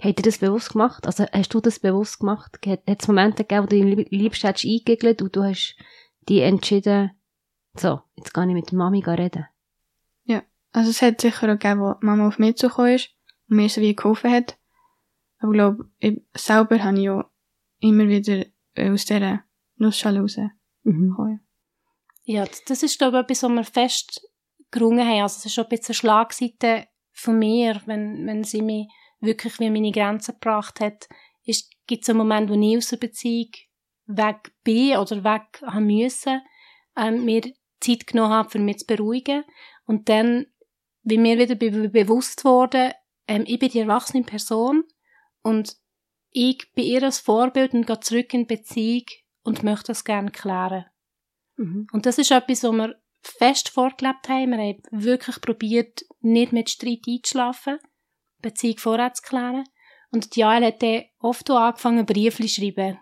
Hat 0.00 0.18
ihr 0.18 0.22
das 0.22 0.38
bewusst 0.38 0.72
gemacht? 0.72 1.06
Also 1.06 1.26
hast 1.30 1.52
du 1.52 1.60
das 1.60 1.78
bewusst 1.78 2.20
gemacht? 2.20 2.58
Hat 2.66 2.80
es 2.86 3.08
Momente 3.08 3.44
gegeben, 3.44 3.64
wo 3.64 3.66
du 3.68 3.76
ihn 3.76 4.06
liebst 4.10 4.42
hättest 4.42 4.64
eingegelt 4.64 5.20
und 5.20 5.36
du 5.36 5.44
hast 5.44 5.76
die 6.28 6.40
entschieden, 6.40 7.10
so, 7.74 8.00
jetzt 8.16 8.32
gehe 8.32 8.46
ich 8.46 8.54
mit 8.54 8.70
der 8.70 8.78
Mami 8.78 9.04
reden? 9.04 9.46
Ja, 10.24 10.42
also 10.72 10.90
es 10.90 11.02
hat 11.02 11.20
sicher 11.20 11.46
auch 11.48 11.58
gegeben, 11.58 11.80
wo 11.80 11.94
Mama 12.00 12.28
auf 12.28 12.38
mich 12.38 12.56
zugekommen 12.56 12.94
ist 12.94 13.10
und 13.48 13.56
mir 13.56 13.68
so 13.68 13.80
wie 13.80 13.94
geholfen 13.94 14.30
hat. 14.30 14.58
Aber 15.38 15.52
ich 15.52 15.56
glaube, 15.56 15.90
ich 15.98 16.22
selber 16.34 16.82
habe 16.82 16.98
ich 16.98 17.04
ja 17.04 17.30
immer 17.80 18.08
wieder 18.08 18.46
aus 18.78 19.04
dieser 19.04 19.44
Nussschale 19.76 20.20
raus 20.20 20.38
mhm. 20.82 21.40
Ja, 22.24 22.46
das 22.66 22.82
ist 22.82 22.98
glaube 22.98 23.18
ich 23.18 23.24
etwas, 23.24 23.42
was 23.42 23.50
wir 23.50 23.64
fest 23.64 24.20
gerungen 24.70 25.06
haben. 25.06 25.22
Also 25.22 25.38
es 25.38 25.46
ist 25.46 25.54
schon 25.54 25.64
ein 25.64 25.70
bisschen 25.70 25.88
eine 25.88 25.94
Schlagseite 25.94 26.86
von 27.12 27.38
mir, 27.38 27.80
wenn, 27.86 28.26
wenn 28.26 28.44
sie 28.44 28.62
mich 28.62 28.88
wirklich 29.20 29.58
wie 29.60 29.70
meine 29.70 29.92
Grenzen 29.92 30.34
gebracht 30.34 30.80
hat, 30.80 31.08
ist, 31.44 31.70
gibt 31.86 32.02
es 32.02 32.08
einen 32.08 32.18
Moment, 32.18 32.50
wo 32.50 32.54
ich 32.54 32.76
aus 32.76 32.88
der 32.88 32.96
Beziehung 32.96 33.50
weg 34.06 34.52
bin 34.64 34.96
oder 34.96 35.24
weg 35.24 35.62
haben 35.62 35.86
müssen, 35.86 36.40
ähm, 36.96 37.24
mir 37.24 37.42
Zeit 37.80 38.06
genommen 38.06 38.32
habe, 38.32 38.50
für 38.50 38.58
mich 38.58 38.78
zu 38.78 38.86
beruhigen. 38.86 39.44
Und 39.86 40.08
dann, 40.08 40.46
wie 41.02 41.18
mir 41.18 41.38
wieder 41.38 41.54
be 41.54 41.88
bewusst 41.88 42.44
wurde, 42.44 42.94
ähm, 43.26 43.44
ich 43.46 43.58
bin 43.58 43.70
die 43.70 43.80
erwachsene 43.80 44.24
Person 44.24 44.84
und 45.42 45.76
ich 46.30 46.72
bin 46.74 46.84
ihr 46.84 47.02
als 47.02 47.18
Vorbild 47.18 47.74
und 47.74 47.86
gehe 47.86 48.00
zurück 48.00 48.32
in 48.34 48.46
die 48.46 48.56
Beziehung 48.56 49.04
und 49.42 49.62
möchte 49.62 49.88
das 49.88 50.04
gerne 50.04 50.30
klären. 50.30 50.86
Mhm. 51.56 51.86
Und 51.92 52.06
das 52.06 52.18
ist 52.18 52.30
etwas, 52.30 52.62
was 52.62 52.72
wir 52.72 53.00
fest 53.22 53.68
vorgelebt 53.68 54.28
haben. 54.28 54.52
Wir 54.52 54.58
haben 54.58 54.82
wirklich 54.90 55.40
probiert, 55.40 56.04
nicht 56.20 56.52
mit 56.52 56.70
Streit 56.70 57.00
einzuschlafen. 57.06 57.78
Beziehung 58.40 58.78
vorher 58.78 59.12
zu 59.12 59.22
klären. 59.22 59.64
Und 60.10 60.34
die 60.34 60.40
Jael 60.40 60.64
hat 60.64 60.82
dann 60.82 61.04
oft 61.20 61.50
auch 61.50 61.58
angefangen, 61.58 62.06
Briefe 62.06 62.42
zu 62.42 62.48
schreiben. 62.48 62.98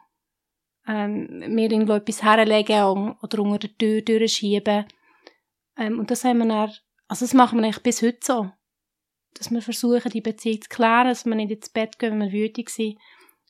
Ähm, 0.87 1.55
mir 1.55 1.71
irgendwo 1.71 1.95
etwas 1.95 2.23
herlegen 2.23 3.17
oder 3.23 3.41
unter 3.41 3.59
der 3.59 3.77
Tür 3.77 4.03
durchschieben. 4.03 4.87
Ähm, 5.77 5.99
und 5.99 6.11
das 6.11 6.25
haben 6.25 6.39
wir 6.39 6.47
dann, 6.47 6.73
also 7.09 7.25
das 7.25 7.35
machen 7.35 7.59
wir 7.59 7.65
eigentlich 7.65 7.83
bis 7.83 8.03
heute 8.03 8.19
so. 8.23 8.51
Dass 9.35 9.51
wir 9.51 9.63
versuchen, 9.63 10.11
die 10.11 10.21
Beziehung 10.21 10.63
zu 10.63 10.69
klären, 10.69 11.09
dass 11.09 11.27
wir 11.27 11.35
nicht 11.35 11.51
ins 11.51 11.69
Bett 11.69 11.99
gehen, 11.99 12.19
wenn 12.19 12.33
wir 12.33 12.33
wütend 12.33 12.69
sind. 12.69 12.99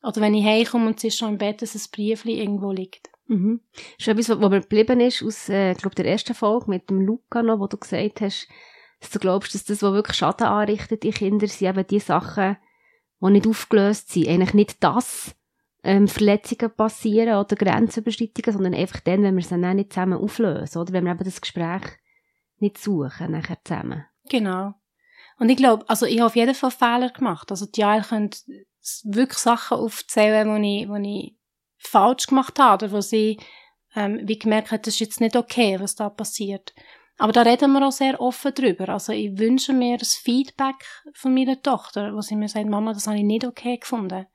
Oder 0.02 0.20
wenn 0.20 0.34
ich 0.34 0.44
heimkomme 0.44 0.88
und 0.88 1.00
sie 1.00 1.08
ist 1.08 1.18
schon 1.18 1.30
im 1.30 1.38
Bett, 1.38 1.62
dass 1.62 1.74
ein 1.74 1.90
Brief 1.92 2.24
irgendwo 2.24 2.70
liegt. 2.70 3.10
Mhm. 3.26 3.60
Das 3.72 4.06
ist 4.06 4.08
etwas, 4.08 4.28
was 4.28 4.50
mir 4.50 4.60
geblieben 4.60 5.00
ist 5.00 5.22
aus, 5.22 5.48
äh, 5.48 5.74
glaube 5.74 5.94
der 5.94 6.06
ersten 6.06 6.34
Folge 6.34 6.70
mit 6.70 6.88
dem 6.88 7.00
Luca 7.00 7.42
noch, 7.42 7.60
wo 7.60 7.66
du 7.66 7.76
gesagt 7.76 8.20
hast, 8.20 8.48
dass 9.00 9.10
du 9.10 9.18
glaubst, 9.18 9.54
dass 9.54 9.64
das, 9.64 9.82
was 9.82 9.92
wirklich 9.92 10.16
Schaden 10.16 10.46
anrichtet, 10.46 11.02
die 11.02 11.10
Kinder, 11.10 11.46
sind 11.46 11.68
eben 11.68 11.86
die 11.86 12.00
Sachen, 12.00 12.56
die 13.20 13.30
nicht 13.30 13.46
aufgelöst 13.46 14.10
sind. 14.10 14.28
Eigentlich 14.28 14.54
nicht 14.54 14.82
das, 14.82 15.34
ähm, 15.84 16.08
Verletzungen 16.08 16.74
passieren 16.74 17.38
oder 17.38 17.56
Grenzüberschreitungen, 17.56 18.52
sondern 18.52 18.74
einfach 18.74 19.00
dann, 19.00 19.22
wenn 19.22 19.36
wir 19.36 19.42
es 19.42 19.48
dann 19.48 19.76
nicht 19.76 19.92
zusammen 19.92 20.18
auflösen, 20.18 20.78
oder 20.78 20.92
wenn 20.92 21.04
wir 21.04 21.12
eben 21.12 21.24
das 21.24 21.40
Gespräch 21.40 21.82
nicht 22.58 22.78
suchen, 22.78 23.30
nachher 23.30 23.58
zusammen. 23.64 24.04
Genau. 24.28 24.74
Und 25.38 25.48
ich 25.48 25.56
glaube, 25.56 25.88
also 25.88 26.06
ich 26.06 26.18
habe 26.18 26.26
auf 26.26 26.36
jeden 26.36 26.54
Fall 26.54 26.72
Fehler 26.72 27.10
gemacht. 27.10 27.50
Also 27.52 27.66
die 27.66 27.80
Jael 27.80 28.02
können 28.02 28.30
wirklich 29.04 29.38
Sachen 29.38 29.78
aufzählen, 29.78 30.60
die 30.60 30.82
ich, 30.82 30.88
die 30.88 31.26
ich 31.26 31.36
falsch 31.76 32.26
gemacht 32.26 32.58
habe, 32.58 32.84
oder 32.84 32.92
wo 32.92 33.00
sie 33.00 33.38
ähm, 33.94 34.20
wie 34.24 34.38
gemerkt 34.38 34.70
hat, 34.70 34.86
das 34.86 34.94
ist 34.94 35.00
jetzt 35.00 35.20
nicht 35.20 35.36
okay, 35.36 35.78
was 35.80 35.94
da 35.94 36.10
passiert. 36.10 36.74
Aber 37.18 37.32
da 37.32 37.42
reden 37.42 37.72
wir 37.72 37.86
auch 37.86 37.92
sehr 37.92 38.20
offen 38.20 38.54
drüber. 38.54 38.88
Also 38.90 39.12
ich 39.12 39.36
wünsche 39.38 39.72
mir 39.72 39.98
das 39.98 40.14
Feedback 40.14 40.76
von 41.12 41.34
meiner 41.34 41.60
Tochter, 41.60 42.14
wo 42.14 42.20
sie 42.20 42.36
mir 42.36 42.48
sagt, 42.48 42.68
Mama, 42.68 42.92
das 42.92 43.08
habe 43.08 43.18
ich 43.18 43.24
nicht 43.24 43.44
okay 43.44 43.76
gefunden. 43.76 44.26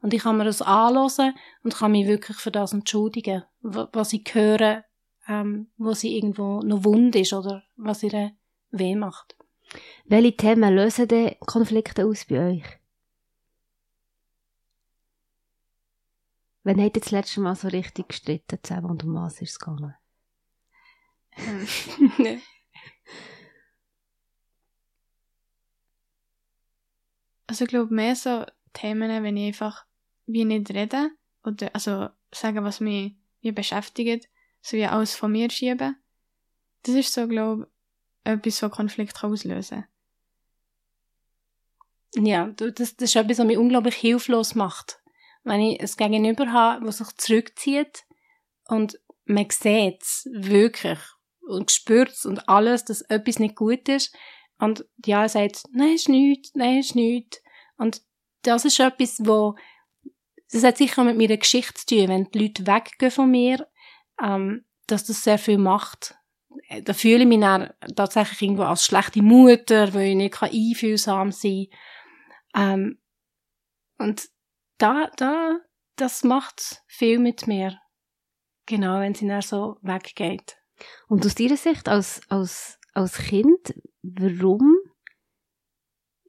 Und 0.00 0.14
ich 0.14 0.22
kann 0.22 0.38
mir 0.38 0.44
das 0.44 0.62
anhören 0.62 1.34
und 1.62 1.74
kann 1.74 1.92
mich 1.92 2.06
wirklich 2.06 2.38
für 2.38 2.50
das 2.50 2.72
entschuldigen, 2.72 3.44
was 3.60 4.14
ich 4.14 4.24
höre, 4.32 4.84
ähm, 5.28 5.68
wo 5.76 5.92
sie 5.92 6.16
irgendwo 6.16 6.60
noch 6.60 6.84
wund 6.84 7.14
ist 7.14 7.34
oder 7.34 7.62
was 7.76 8.02
ihr 8.02 8.32
weh 8.70 8.96
macht. 8.96 9.36
Welche 10.06 10.36
Themen 10.36 10.74
lösen 10.74 11.08
denn 11.08 11.36
Konflikte 11.40 12.06
aus 12.06 12.24
bei 12.24 12.52
euch? 12.52 12.64
Wann 16.62 16.80
habt 16.82 16.96
ihr 16.96 17.02
das 17.02 17.10
letzte 17.10 17.40
Mal 17.40 17.54
so 17.54 17.68
richtig 17.68 18.08
gestritten 18.08 18.58
zusammen 18.62 18.90
und 18.90 19.04
um 19.04 19.14
was 19.14 19.40
ist 19.42 19.50
es 19.50 19.58
gegangen? 19.58 19.94
Also 27.46 27.64
ich 27.64 27.70
glaube 27.70 27.92
mehr 27.94 28.14
so 28.16 28.46
Themen, 28.72 29.22
wenn 29.22 29.36
ich 29.36 29.48
einfach 29.48 29.84
wie 30.26 30.44
nicht 30.44 30.70
rede 30.70 31.10
oder 31.44 31.70
also 31.74 32.08
sagen, 32.32 32.64
was 32.64 32.80
mich 32.80 33.16
wie 33.40 33.52
beschäftigt, 33.52 34.28
so 34.62 34.76
wie 34.76 34.86
alles 34.86 35.14
von 35.14 35.32
mir 35.32 35.50
schieben. 35.50 35.96
Das 36.84 36.94
ist 36.94 37.12
so, 37.14 37.28
glaube 37.28 37.68
ich, 38.24 38.32
etwas, 38.32 38.62
was 38.62 38.72
Konflikt 38.72 39.14
kann 39.16 39.32
auslösen 39.32 39.86
Ja, 42.16 42.46
du- 42.48 42.72
das, 42.72 42.96
das 42.96 43.10
ist 43.10 43.16
etwas, 43.16 43.38
was 43.38 43.46
mich 43.46 43.58
unglaublich 43.58 43.94
hilflos 43.94 44.54
macht. 44.54 45.00
Wenn 45.44 45.60
ich 45.60 45.80
ein 45.80 46.10
Gegenüber 46.10 46.52
habe, 46.52 46.84
das 46.86 46.98
sich 46.98 47.08
zurückzieht 47.16 48.04
und 48.68 49.00
man 49.26 49.48
sieht 49.50 50.02
es 50.02 50.28
wirklich 50.32 50.98
und 51.50 51.70
spürt 51.70 52.10
es 52.10 52.24
und 52.24 52.48
alles, 52.48 52.84
dass 52.84 53.02
etwas 53.02 53.38
nicht 53.38 53.56
gut 53.56 53.88
ist 53.88 54.14
und 54.60 54.84
ja, 55.04 55.22
er 55.22 55.28
sagt, 55.28 55.62
nein, 55.72 55.94
ist 55.94 56.08
nichts, 56.08 56.52
nein, 56.54 56.78
ist 56.78 56.94
nichts. 56.94 57.42
Und 57.78 58.02
das 58.42 58.66
ist 58.66 58.78
etwas, 58.78 59.18
wo 59.24 59.56
das 60.52 60.64
hat 60.64 60.76
sicher 60.76 61.02
mit 61.04 61.16
meiner 61.16 61.36
Geschichte 61.36 61.74
zu 61.74 61.86
tun, 61.86 62.08
wenn 62.08 62.30
die 62.30 62.38
Leute 62.40 62.66
weggehen 62.66 63.10
von 63.10 63.30
mir, 63.30 63.66
ähm, 64.22 64.64
dass 64.86 65.04
das 65.04 65.22
sehr 65.22 65.38
viel 65.38 65.58
macht. 65.58 66.16
Äh, 66.68 66.82
Da 66.82 66.92
fühle 66.92 67.22
ich 67.22 67.26
mich 67.26 67.40
dann 67.40 67.72
tatsächlich 67.96 68.42
irgendwo 68.42 68.64
als 68.64 68.84
schlechte 68.84 69.22
Mutter, 69.22 69.94
weil 69.94 70.08
ich 70.08 70.16
nicht 70.16 70.34
kann 70.34 70.50
einfühlsam 70.50 71.32
sein 71.32 71.68
ähm, 72.54 72.98
Und 73.96 74.28
da, 74.78 75.10
da, 75.16 75.60
das 75.96 76.24
macht 76.24 76.82
viel 76.86 77.18
mit 77.18 77.46
mir. 77.46 77.78
Genau, 78.66 79.00
wenn 79.00 79.14
sie 79.14 79.28
dann 79.28 79.42
so 79.42 79.78
weggeht. 79.82 80.59
Und 81.08 81.24
aus 81.26 81.34
deiner 81.34 81.56
Sicht 81.56 81.88
als, 81.88 82.22
als, 82.28 82.78
als 82.94 83.18
Kind, 83.18 83.74
warum 84.02 84.76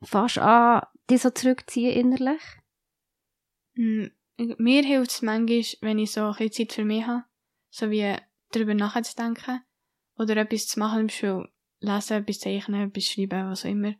fast 0.04 0.38
an 0.38 0.84
dich 1.10 1.22
so 1.22 1.30
zurückziehen 1.30 1.94
innerlich? 1.94 2.42
Mm, 3.76 4.08
Mir 4.58 4.84
hilft 4.84 5.12
es 5.12 5.22
manchmal, 5.22 5.64
wenn 5.82 6.00
ich 6.00 6.12
so 6.12 6.22
ein 6.22 6.36
bisschen 6.36 6.68
Zeit 6.68 6.74
für 6.74 6.86
mich 6.86 7.06
habe, 7.06 7.26
so 7.70 7.90
wie 7.90 8.16
darüber 8.52 8.74
nachzudenken 8.74 9.62
oder 10.18 10.38
etwas 10.38 10.68
zu 10.68 10.80
machen, 10.80 10.98
zum 11.00 11.08
Beispiel 11.08 11.48
lesen, 11.80 12.18
etwas 12.18 12.40
zeichnen, 12.40 12.90
etwas 12.90 13.06
schreiben, 13.06 13.50
was 13.50 13.66
auch 13.66 13.70
immer, 13.70 13.94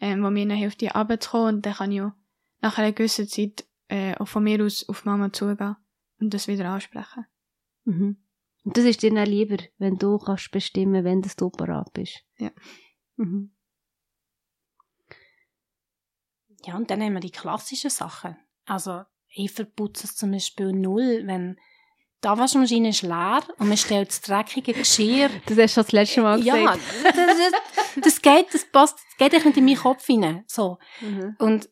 ähm, 0.00 0.22
wo 0.22 0.30
mir 0.30 0.46
dann 0.46 0.56
hilft, 0.56 0.80
die 0.80 0.88
runterzukommen 0.88 1.56
und 1.56 1.66
dann 1.66 1.74
kann 1.74 1.92
ich 1.92 2.00
auch 2.00 2.12
nach 2.60 2.78
einer 2.78 2.92
gewissen 2.92 3.28
Zeit 3.28 3.66
äh, 3.88 4.14
auch 4.16 4.28
von 4.28 4.44
mir 4.44 4.64
aus 4.64 4.88
auf 4.88 5.04
Mama 5.04 5.32
zugehen 5.32 5.76
und 6.20 6.32
das 6.32 6.48
wieder 6.48 6.68
ansprechen. 6.70 7.26
Mhm. 7.84 8.16
Und 8.64 8.76
das 8.76 8.84
ist 8.84 9.02
dir 9.02 9.12
dann 9.12 9.26
lieber, 9.26 9.56
wenn 9.78 9.96
du 9.96 10.18
kannst 10.18 10.50
bestimmen, 10.50 11.04
wenn 11.04 11.22
das 11.22 11.36
du 11.36 11.50
parat 11.50 11.92
bist. 11.92 12.24
Ja. 12.38 12.50
Mhm. 13.16 13.54
Ja, 16.66 16.76
und 16.76 16.90
dann 16.90 17.02
haben 17.02 17.14
wir 17.14 17.20
die 17.20 17.30
klassischen 17.30 17.90
Sachen. 17.90 18.36
Also, 18.66 19.02
ich 19.28 19.50
verputze 19.50 20.06
es 20.06 20.16
zum 20.16 20.32
Beispiel 20.32 20.72
null, 20.72 21.22
wenn 21.24 21.58
die 22.22 22.28
Waschmaschine 22.28 22.90
ist 22.90 23.00
leer 23.00 23.40
und 23.58 23.68
man 23.68 23.78
stellt 23.78 24.08
das 24.08 24.20
dreckige 24.20 24.74
Geschirr. 24.74 25.30
Das 25.46 25.56
hast 25.56 25.58
du 25.58 25.68
schon 25.68 25.84
das 25.84 25.92
letzte 25.92 26.20
Mal 26.20 26.42
Ja, 26.42 26.54
gesagt. 26.54 26.80
das, 27.04 27.14
das, 27.14 28.02
das 28.02 28.22
geht, 28.22 28.52
das 28.52 28.64
passt, 28.70 28.98
das 29.18 29.30
geht 29.30 29.44
nicht 29.44 29.56
in 29.56 29.64
meinen 29.64 29.76
Kopf 29.76 30.04
hinein. 30.04 30.44
So. 30.46 30.78
Mhm. 31.00 31.34
Und 31.38 31.70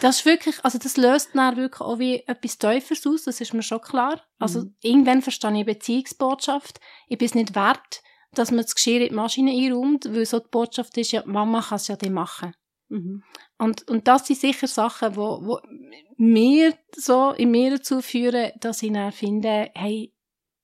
das 0.00 0.18
ist 0.18 0.26
wirklich, 0.26 0.64
also 0.64 0.78
das 0.78 0.96
löst 0.96 1.30
dann 1.34 1.56
wirklich 1.56 1.80
auch 1.80 1.98
wie 1.98 2.22
etwas 2.26 2.58
Teufels 2.58 3.06
aus, 3.06 3.24
das 3.24 3.40
ist 3.40 3.54
mir 3.54 3.62
schon 3.62 3.80
klar. 3.80 4.20
Also 4.38 4.60
Mhm. 4.60 4.74
irgendwann 4.82 5.22
verstehe 5.22 5.58
ich 5.58 5.66
Beziehungsbotschaft. 5.66 6.80
Ich 7.08 7.18
bin 7.18 7.26
es 7.26 7.34
nicht 7.34 7.54
wert, 7.54 8.02
dass 8.32 8.50
man 8.50 8.62
das 8.62 8.74
Geschirr 8.74 9.00
in 9.02 9.08
die 9.08 9.14
Maschine 9.14 9.50
einräumt, 9.52 10.06
weil 10.12 10.26
so 10.26 10.38
die 10.38 10.48
Botschaft 10.50 10.96
ist, 10.98 11.12
ja, 11.12 11.22
Mama 11.26 11.62
kann 11.62 11.76
es 11.76 11.88
ja 11.88 11.96
dann 11.96 12.12
machen. 12.12 12.54
Mhm. 12.88 13.22
Und, 13.58 13.88
und 13.88 14.06
das 14.06 14.26
sind 14.26 14.38
sicher 14.38 14.68
Sachen, 14.68 15.16
wo, 15.16 15.40
wo 15.42 15.60
mir 16.16 16.74
so 16.94 17.30
in 17.30 17.50
mir 17.50 17.70
dazu 17.70 18.00
führen, 18.02 18.52
dass 18.60 18.82
ich 18.82 18.92
dann 18.92 19.12
finde, 19.12 19.70
hey, 19.74 20.12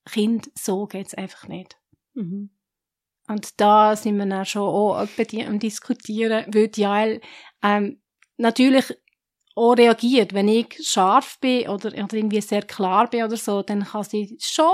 Kind, 0.05 0.51
so 0.55 0.87
geht's 0.87 1.15
einfach 1.15 1.49
nicht. 1.49 1.77
Mhm. 2.15 2.51
Und 3.29 3.61
da 3.61 3.97
sind 3.97 4.17
wir 4.17 4.27
dann 4.27 4.45
schon 4.45 4.63
auch 4.63 5.01
etwa 5.01 5.47
am 5.47 5.59
diskutieren, 5.59 6.45
weil 6.53 6.71
Jael, 6.75 7.21
ähm, 7.63 8.03
natürlich 8.37 8.97
auch 9.55 9.73
reagiert, 9.73 10.33
wenn 10.35 10.49
ich 10.49 10.79
scharf 10.83 11.39
bin 11.41 11.69
oder, 11.69 11.89
oder 11.89 12.15
irgendwie 12.15 12.41
sehr 12.41 12.63
klar 12.63 13.09
bin 13.09 13.25
oder 13.25 13.37
so, 13.37 13.63
dann 13.63 13.85
kann 13.85 14.05
sie 14.05 14.37
schon 14.41 14.73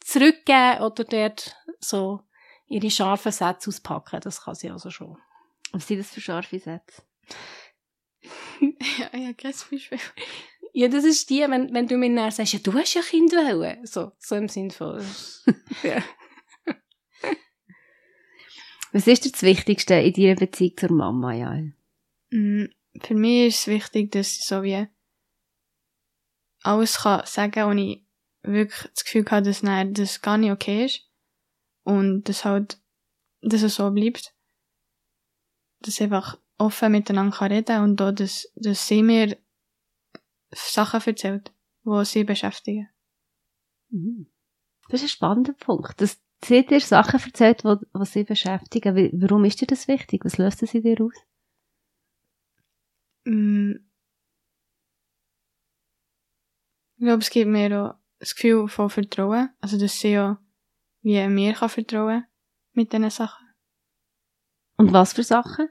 zurückgeben 0.00 0.82
oder 0.82 1.04
dort 1.04 1.56
so 1.80 2.20
ihre 2.66 2.90
scharfen 2.90 3.32
Sätze 3.32 3.68
auspacken. 3.68 4.20
Das 4.22 4.42
kann 4.42 4.54
sie 4.54 4.70
also 4.70 4.90
schon. 4.90 5.16
Was 5.72 5.86
sind 5.86 5.98
das 5.98 6.10
für 6.10 6.20
scharfe 6.20 6.58
Sätze? 6.58 7.02
ja, 8.60 9.18
ja, 9.18 9.32
kein 9.32 9.52
Beispiel. 9.70 9.98
Ja, 10.72 10.88
das 10.88 11.04
ist 11.04 11.30
die, 11.30 11.40
wenn, 11.40 11.72
wenn 11.72 11.86
du 11.86 11.96
mir 11.96 12.14
dann 12.14 12.30
sagst, 12.30 12.52
ja, 12.52 12.58
du 12.62 12.72
hast 12.74 12.94
ja 12.94 13.02
Kind 13.02 13.32
wollen. 13.32 13.86
So, 13.86 14.12
so 14.18 14.36
im 14.36 14.48
Sinn 14.48 14.70
von, 14.70 15.02
ja. 15.82 16.02
Was 18.92 19.06
ist 19.06 19.24
dir 19.24 19.30
das 19.32 19.42
Wichtigste 19.42 19.94
in 19.94 20.12
deiner 20.12 20.36
Beziehung 20.36 20.76
zur 20.76 20.92
Mama, 20.92 21.34
Jael? 21.34 21.74
Mm, 22.30 22.66
Für 23.02 23.14
mich 23.14 23.48
ist 23.48 23.60
es 23.60 23.66
wichtig, 23.66 24.12
dass 24.12 24.36
ich 24.36 24.44
so 24.44 24.62
wie 24.62 24.86
alles 26.62 26.98
kann 26.98 27.24
sagen 27.26 27.64
und 27.64 27.78
ich 27.78 28.06
wirklich 28.42 28.90
das 28.92 29.04
Gefühl 29.04 29.24
habe, 29.30 29.42
dass 29.42 29.62
nein, 29.62 29.94
das 29.94 30.20
gar 30.22 30.38
nicht 30.38 30.50
okay 30.50 30.84
ist. 30.86 31.02
Und 31.84 32.24
dass 32.24 32.44
halt, 32.44 32.80
dass 33.40 33.62
es 33.62 33.76
so 33.76 33.90
bleibt. 33.90 34.34
Dass 35.80 35.94
ich 35.94 36.02
einfach 36.02 36.38
offen 36.58 36.92
miteinander 36.92 37.36
kann 37.36 37.52
reden 37.52 37.82
und 37.82 38.02
auch, 38.02 38.12
dass, 38.12 38.50
dass 38.56 38.86
sie 38.86 39.02
mir 39.02 39.36
Sachen 40.50 41.00
erzählt, 41.04 41.52
die 41.84 42.04
sie 42.04 42.24
beschäftigen. 42.24 42.88
Mhm. 43.90 44.30
Das 44.88 45.00
ist 45.02 45.06
ein 45.06 45.10
spannender 45.10 45.52
Punkt. 45.52 46.00
Dass 46.00 46.20
sie 46.44 46.64
dir 46.64 46.80
Sachen 46.80 47.20
erzählt, 47.20 47.62
die, 47.64 48.04
sie 48.04 48.24
beschäftigen. 48.24 49.20
Warum 49.20 49.44
ist 49.44 49.60
dir 49.60 49.66
das 49.66 49.86
wichtig? 49.88 50.24
Was 50.24 50.38
löst 50.38 50.62
das 50.62 50.74
in 50.74 50.82
dir 50.82 51.00
aus? 51.00 51.25
Mm. 53.26 53.72
Ich 56.98 57.04
glaube, 57.04 57.22
es 57.22 57.30
gibt 57.30 57.50
mir 57.50 57.78
auch 57.78 57.94
das 58.18 58.34
Gefühl 58.34 58.68
von 58.68 58.88
Vertrauen. 58.88 59.50
Also, 59.60 59.78
dass 59.78 60.00
sie 60.00 60.18
auch 60.18 60.36
wie 61.02 61.26
mir 61.28 61.52
kann 61.52 61.68
vertrauen 61.68 62.24
mit 62.72 62.92
diesen 62.92 63.10
Sachen. 63.10 63.46
Und 64.78 64.92
was 64.92 65.12
für 65.12 65.22
Sachen? 65.22 65.68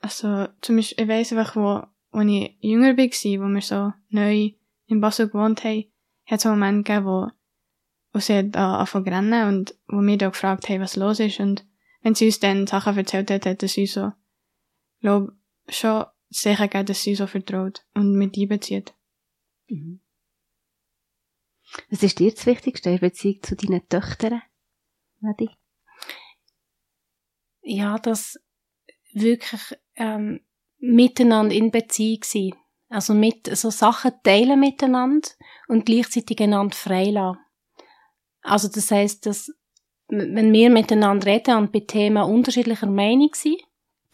Also, 0.00 0.48
zum 0.60 0.76
Beispiel, 0.76 1.04
ich 1.04 1.08
weiss 1.08 1.32
einfach, 1.32 1.56
wo, 1.56 1.86
wo 2.12 2.20
ich 2.20 2.56
jünger 2.60 2.96
war, 2.96 3.48
wo 3.48 3.54
wir 3.54 3.62
so 3.62 3.92
neu 4.10 4.50
in 4.86 5.00
Basel 5.00 5.28
gewohnt 5.28 5.64
haben, 5.64 5.90
hat 6.26 6.40
es 6.40 6.46
einen 6.46 6.58
Moment 6.58 6.84
gegeben, 6.86 7.06
wo, 7.06 7.30
wo 8.12 8.18
sie 8.18 8.34
an- 8.34 8.54
angefangen 8.54 9.08
rennen 9.08 9.48
und 9.48 9.74
wo 9.86 10.00
wir 10.02 10.18
dann 10.18 10.32
gefragt 10.32 10.68
haben, 10.68 10.82
was 10.82 10.96
los 10.96 11.20
ist. 11.20 11.40
Und 11.40 11.66
wenn 12.02 12.14
sie 12.14 12.26
uns 12.26 12.40
dann 12.40 12.66
Sachen 12.66 12.96
erzählt 12.96 13.30
hat, 13.30 13.46
hat 13.46 13.62
sie 13.62 13.86
so, 13.86 14.12
glaub, 15.00 15.32
schon 15.68 16.04
sicher 16.34 16.68
gegeben, 16.68 16.86
dass 16.86 17.02
sie 17.02 17.14
so 17.14 17.26
vertraut 17.26 17.84
und 17.94 18.14
mit 18.14 18.36
einbezieht. 18.36 18.94
Mhm. 19.68 20.00
Was 21.90 22.02
ist 22.02 22.18
dir 22.18 22.30
das 22.30 22.46
Wichtigste 22.46 22.90
in 22.90 23.00
Beziehung 23.00 23.42
zu 23.42 23.56
deinen 23.56 23.88
Töchtern? 23.88 24.42
Medi? 25.20 25.48
ja, 27.64 27.98
das 27.98 28.38
wirklich 29.12 29.78
ähm, 29.96 30.40
miteinander 30.78 31.54
in 31.54 31.70
Beziehung 31.70 32.22
sein. 32.24 32.52
Also 32.88 33.14
mit 33.14 33.46
so 33.56 33.70
Sachen 33.70 34.12
teilen 34.22 34.60
miteinander 34.60 35.28
und 35.68 35.86
gleichzeitig 35.86 36.40
einander 36.40 36.76
freilassen. 36.76 37.40
Also 38.42 38.68
das 38.68 38.90
heißt, 38.90 39.26
dass 39.26 39.50
wenn 40.08 40.52
wir 40.52 40.68
miteinander 40.68 41.26
reden 41.26 41.56
und 41.56 41.72
bei 41.72 41.80
Themen 41.80 42.22
unterschiedlicher 42.22 42.86
Meinung 42.86 43.30
sind, 43.32 43.60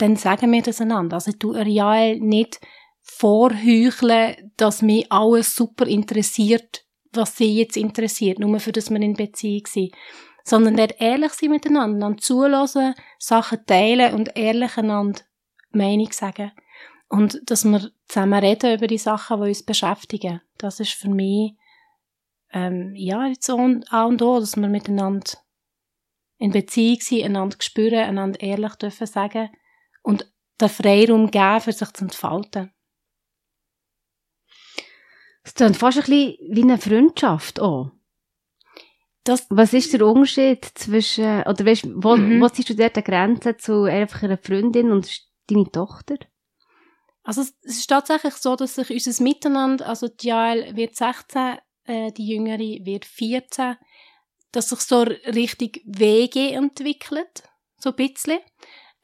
dann 0.00 0.16
sagen 0.16 0.50
wir 0.52 0.62
das 0.62 0.80
einander. 0.80 1.16
Also 1.16 1.32
du 1.32 1.54
Ariel 1.54 2.20
nicht 2.20 2.60
vorheucheln, 3.02 4.52
dass 4.56 4.82
mich 4.82 5.10
alles 5.10 5.54
super 5.54 5.86
interessiert, 5.86 6.84
was 7.12 7.36
sie 7.36 7.56
jetzt 7.56 7.76
interessiert, 7.76 8.38
nur 8.38 8.60
für 8.60 8.72
das 8.72 8.90
wir 8.90 9.00
in 9.00 9.14
Beziehung 9.14 9.66
sind. 9.66 9.92
Sondern 10.44 10.76
dort 10.76 11.00
ehrlich 11.00 11.32
sein 11.32 11.50
miteinander, 11.50 11.96
einander 11.96 12.22
zulassen, 12.22 12.94
Sachen 13.18 13.64
teilen 13.66 14.14
und 14.14 14.36
ehrlich 14.36 14.76
einander 14.78 15.20
Meinung 15.70 16.10
sagen. 16.12 16.52
Und 17.08 17.40
dass 17.44 17.64
wir 17.64 17.90
zusammen 18.06 18.42
reden 18.42 18.74
über 18.74 18.86
die 18.86 18.98
Sachen, 18.98 19.40
die 19.40 19.48
uns 19.48 19.64
beschäftigen. 19.64 20.40
Das 20.56 20.80
ist 20.80 20.92
für 20.92 21.10
mich, 21.10 21.56
ähm, 22.52 22.94
ja, 22.94 23.26
jetzt 23.26 23.50
A 23.50 23.54
und 23.54 23.92
A 23.92 24.04
und 24.04 24.22
O, 24.22 24.40
dass 24.40 24.56
wir 24.56 24.68
miteinander 24.68 25.32
in 26.38 26.52
Beziehung 26.52 27.00
sind, 27.00 27.24
einander 27.24 27.56
spüren, 27.60 28.08
einander 28.08 28.40
ehrlich 28.40 28.74
dürfen 28.76 29.06
sagen 29.06 29.50
und 30.02 30.30
den 30.60 30.68
Freiraum 30.68 31.30
geben, 31.30 31.60
für 31.60 31.72
sich 31.72 31.90
zu 31.92 32.04
entfalten. 32.04 32.72
Es 35.42 35.54
klingt 35.54 35.76
fast 35.76 35.98
ein 35.98 36.04
bisschen 36.04 36.36
wie 36.50 36.62
eine 36.62 36.78
Freundschaft 36.78 37.60
auch. 37.60 37.92
Das, 39.24 39.46
Was 39.50 39.72
ist 39.74 39.92
der 39.92 40.06
Unterschied 40.06 40.64
zwischen, 40.74 41.42
oder 41.42 41.64
weißt, 41.66 41.86
wo, 41.94 42.16
Mhm. 42.16 42.40
wo 42.40 42.48
siehst 42.48 42.70
du 42.70 42.74
dort 42.74 42.96
die 42.96 43.02
Grenze 43.02 43.56
zu 43.56 43.84
einfach 43.84 44.22
einer 44.22 44.38
Freundin 44.38 44.90
und 44.90 45.08
deine 45.48 45.70
Tochter? 45.70 46.16
Also 47.22 47.42
es 47.42 47.54
es 47.62 47.78
ist 47.78 47.86
tatsächlich 47.88 48.34
so, 48.34 48.56
dass 48.56 48.74
sich 48.76 48.90
unser 48.90 49.22
Miteinander, 49.22 49.86
also 49.88 50.08
die 50.08 50.28
Jael 50.28 50.74
wird 50.74 50.96
16, 50.96 51.58
äh, 51.84 52.12
die 52.12 52.26
Jüngere 52.28 52.58
wird 52.58 53.04
14, 53.04 53.76
dass 54.52 54.70
sich 54.70 54.80
so 54.80 55.02
richtig 55.02 55.82
Wege 55.84 56.52
entwickelt, 56.52 57.42
so 57.78 57.90
ein 57.90 57.96
bisschen. 57.96 58.38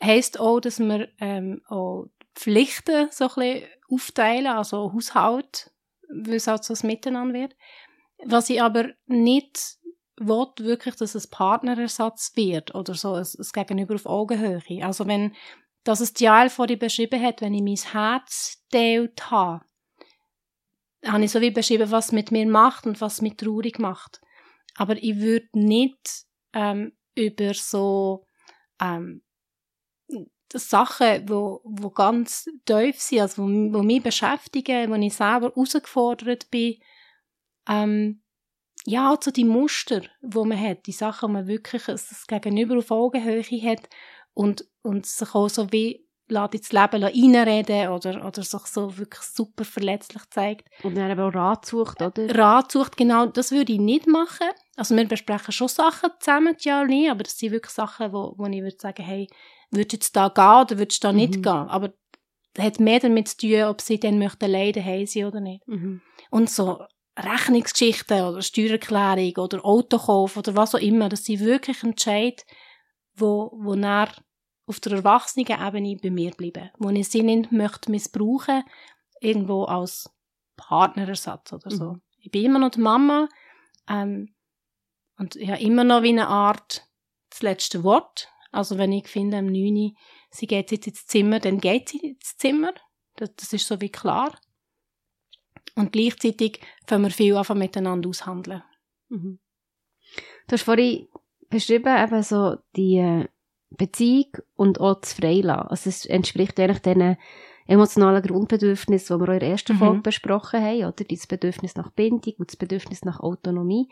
Heisst 0.02 0.38
auch, 0.38 0.60
dass 0.60 0.78
wir 0.78 1.08
ähm, 1.18 1.62
auch 1.68 2.06
Pflichten 2.34 3.08
so 3.10 3.28
ein 3.28 3.34
bisschen 3.34 3.68
aufteilen, 3.88 4.46
also 4.46 4.92
Haushalt, 4.92 5.72
weil 6.08 6.34
es 6.34 6.46
halt 6.46 6.64
so 6.64 6.74
ein 6.74 6.86
Miteinander 6.86 7.34
wird. 7.34 7.56
Was 8.24 8.50
ich 8.50 8.62
aber 8.62 8.90
nicht 9.06 9.78
will, 10.16 10.46
wirklich, 10.58 10.96
dass 10.96 11.14
es 11.14 11.26
Partnerersatz 11.26 12.32
wird 12.36 12.74
oder 12.74 12.94
so, 12.94 13.14
ein, 13.14 13.24
ein 13.24 13.46
Gegenüber 13.52 13.94
auf 13.94 14.06
Augenhöhe. 14.06 14.62
Also 14.82 15.06
wenn 15.06 15.34
dass 15.86 16.00
es 16.00 16.12
die 16.12 16.24
Jael 16.24 16.50
vorhin 16.50 16.80
beschrieben 16.80 17.22
hat, 17.22 17.40
wenn 17.40 17.54
ich 17.54 17.62
mein 17.62 17.92
Herz 17.92 18.64
teilt 18.72 19.30
habe, 19.30 19.64
habe 21.04 21.24
ich 21.24 21.30
so 21.30 21.40
wie 21.40 21.52
beschrieben, 21.52 21.92
was 21.92 22.06
es 22.06 22.12
mit 22.12 22.32
mir 22.32 22.46
macht 22.46 22.86
und 22.86 23.00
was 23.00 23.14
es 23.14 23.22
mich 23.22 23.36
traurig 23.36 23.78
macht. 23.78 24.20
Aber 24.74 24.96
ich 24.96 25.20
würde 25.20 25.48
nicht 25.52 26.24
ähm, 26.52 26.96
über 27.14 27.54
so 27.54 28.26
ähm, 28.80 29.22
Sachen, 30.52 31.28
wo, 31.28 31.60
wo 31.64 31.90
ganz 31.90 32.48
tief 32.64 33.00
sind, 33.00 33.20
also 33.20 33.42
wo, 33.42 33.46
wo 33.46 33.82
mich 33.82 34.02
beschäftigen, 34.02 34.90
wo 34.90 34.94
ich 34.94 35.14
selber 35.14 35.52
herausgefordert 35.54 36.50
bin, 36.50 36.76
ähm, 37.68 38.22
ja, 38.84 39.08
halt 39.08 39.24
so 39.24 39.30
die 39.32 39.44
Muster, 39.44 40.02
wo 40.22 40.44
man 40.44 40.60
hat, 40.60 40.86
die 40.86 40.92
Sachen, 40.92 41.28
wo 41.28 41.32
man 41.32 41.48
wirklich 41.48 41.84
das 41.86 42.26
Gegenüber 42.26 42.78
auf 42.78 42.90
Augenhöhe 42.90 43.42
hat 43.42 43.88
und, 44.34 44.68
und 44.82 45.06
sich 45.06 45.34
auch 45.34 45.48
so 45.48 45.72
wie 45.72 46.06
lässt 46.28 46.54
ins 46.54 46.72
Leben 46.72 47.02
reinreden 47.02 47.88
oder, 47.88 48.26
oder 48.26 48.42
sich 48.42 48.66
so 48.66 48.96
wirklich 48.98 49.22
super 49.22 49.64
verletzlich 49.64 50.22
zeigt. 50.30 50.68
Und 50.82 50.96
dann 50.96 51.10
eben 51.10 51.20
auch 51.20 51.34
Rat 51.34 51.66
sucht, 51.66 52.02
oder? 52.02 52.34
Rat 52.34 52.72
sucht, 52.72 52.96
genau, 52.96 53.26
das 53.26 53.52
würde 53.52 53.72
ich 53.72 53.78
nicht 53.78 54.06
machen. 54.06 54.48
Also 54.76 54.96
wir 54.96 55.06
besprechen 55.06 55.52
schon 55.52 55.68
Sachen 55.68 56.10
zusammen, 56.18 56.56
ja 56.60 56.84
nie, 56.84 57.08
aber 57.08 57.22
das 57.22 57.38
sind 57.38 57.52
wirklich 57.52 57.72
Sachen, 57.72 58.12
wo, 58.12 58.34
wo 58.36 58.46
ich 58.46 58.62
würde 58.62 58.76
sagen, 58.78 59.04
hey, 59.04 59.28
würdest 59.70 59.92
du 59.92 59.96
jetzt 59.96 60.16
da 60.16 60.28
gehen 60.28 60.62
oder 60.64 60.78
würdest 60.78 61.02
du 61.02 61.08
da 61.08 61.12
nicht 61.12 61.36
Mhm. 61.36 61.42
gehen? 61.42 61.68
Aber 61.68 61.92
das 62.54 62.64
hat 62.64 62.80
mehr 62.80 63.00
damit 63.00 63.28
zu 63.28 63.36
tun, 63.38 63.62
ob 63.64 63.80
sie 63.80 64.00
dann 64.00 64.18
möchten 64.18 64.50
leiden 64.50 64.84
haben 64.84 65.06
sie 65.06 65.24
oder 65.24 65.40
nicht. 65.40 65.66
Mhm. 65.66 66.00
Und 66.30 66.50
so 66.50 66.84
Rechnungsgeschichten 67.18 68.22
oder 68.22 68.42
Steuererklärung 68.42 69.36
oder 69.36 69.64
Autokauf 69.64 70.36
oder 70.36 70.54
was 70.54 70.74
auch 70.74 70.80
immer, 70.80 71.08
das 71.08 71.24
sind 71.24 71.40
wirklich 71.40 71.82
Entscheid, 71.82 72.44
wo, 73.14 73.52
wo 73.54 73.74
dann 73.74 74.08
auf 74.66 74.80
der 74.80 74.92
Erwachsenen-Ebene 74.92 75.96
bei 76.02 76.10
mir 76.10 76.32
bleiben. 76.32 76.70
Wo 76.78 76.90
ich 76.90 77.08
sie 77.08 77.22
nicht 77.22 77.52
möchte 77.52 77.90
missbrauchen, 77.90 78.64
irgendwo 79.20 79.64
als 79.64 80.10
Partnerersatz 80.56 81.52
oder 81.52 81.70
so. 81.70 81.92
Mhm. 81.92 82.02
Ich 82.18 82.30
bin 82.30 82.44
immer 82.44 82.58
noch 82.58 82.70
die 82.70 82.80
Mama, 82.80 83.28
ähm, 83.88 84.34
und 85.18 85.36
ich 85.36 85.48
habe 85.48 85.60
immer 85.62 85.84
noch 85.84 86.02
wie 86.02 86.10
eine 86.10 86.28
Art 86.28 86.86
das 87.30 87.42
letzte 87.42 87.84
Wort. 87.84 88.28
Also 88.56 88.78
wenn 88.78 88.92
ich 88.92 89.08
finde, 89.08 89.38
am 89.38 89.46
9 89.46 89.76
Uhr, 89.76 89.92
sie 90.30 90.46
geht 90.46 90.70
jetzt 90.72 90.86
ins 90.86 91.06
Zimmer, 91.06 91.40
dann 91.40 91.58
geht 91.58 91.90
sie 91.90 91.98
ins 91.98 92.36
Zimmer. 92.36 92.72
Das, 93.16 93.34
das 93.36 93.52
ist 93.52 93.66
so 93.66 93.80
wie 93.80 93.90
klar. 93.90 94.38
Und 95.74 95.92
gleichzeitig 95.92 96.60
können 96.86 97.04
wir 97.04 97.10
viel 97.10 97.36
einfach 97.36 97.54
miteinander 97.54 98.08
aushandeln. 98.08 98.62
Mhm. 99.08 99.38
Du 100.48 100.52
hast 100.52 100.62
vorhin 100.62 101.08
beschrieben, 101.50 101.96
eben 101.96 102.22
so 102.22 102.56
die 102.76 102.96
äh, 102.96 103.26
Beziehung 103.70 104.32
und 104.54 104.80
auch 104.80 105.00
das 105.00 105.12
Freilassen. 105.14 105.68
Also 105.68 105.90
es 105.90 106.06
entspricht 106.06 106.58
eigentlich 106.58 106.80
diesen 106.80 107.16
emotionalen 107.66 108.22
Grundbedürfnissen, 108.22 109.18
die 109.18 109.22
wir 109.22 109.28
auch 109.28 109.34
in 109.34 109.40
der 109.40 109.50
ersten 109.50 109.74
Mhm. 109.74 109.78
Folge 109.78 110.00
besprochen 110.02 110.62
haben, 110.62 110.84
oder? 110.84 111.04
Das 111.04 111.26
Bedürfnis 111.26 111.74
nach 111.74 111.90
Bindung 111.90 112.34
und 112.38 112.50
das 112.50 112.56
Bedürfnis 112.56 113.04
nach 113.04 113.20
Autonomie. 113.20 113.88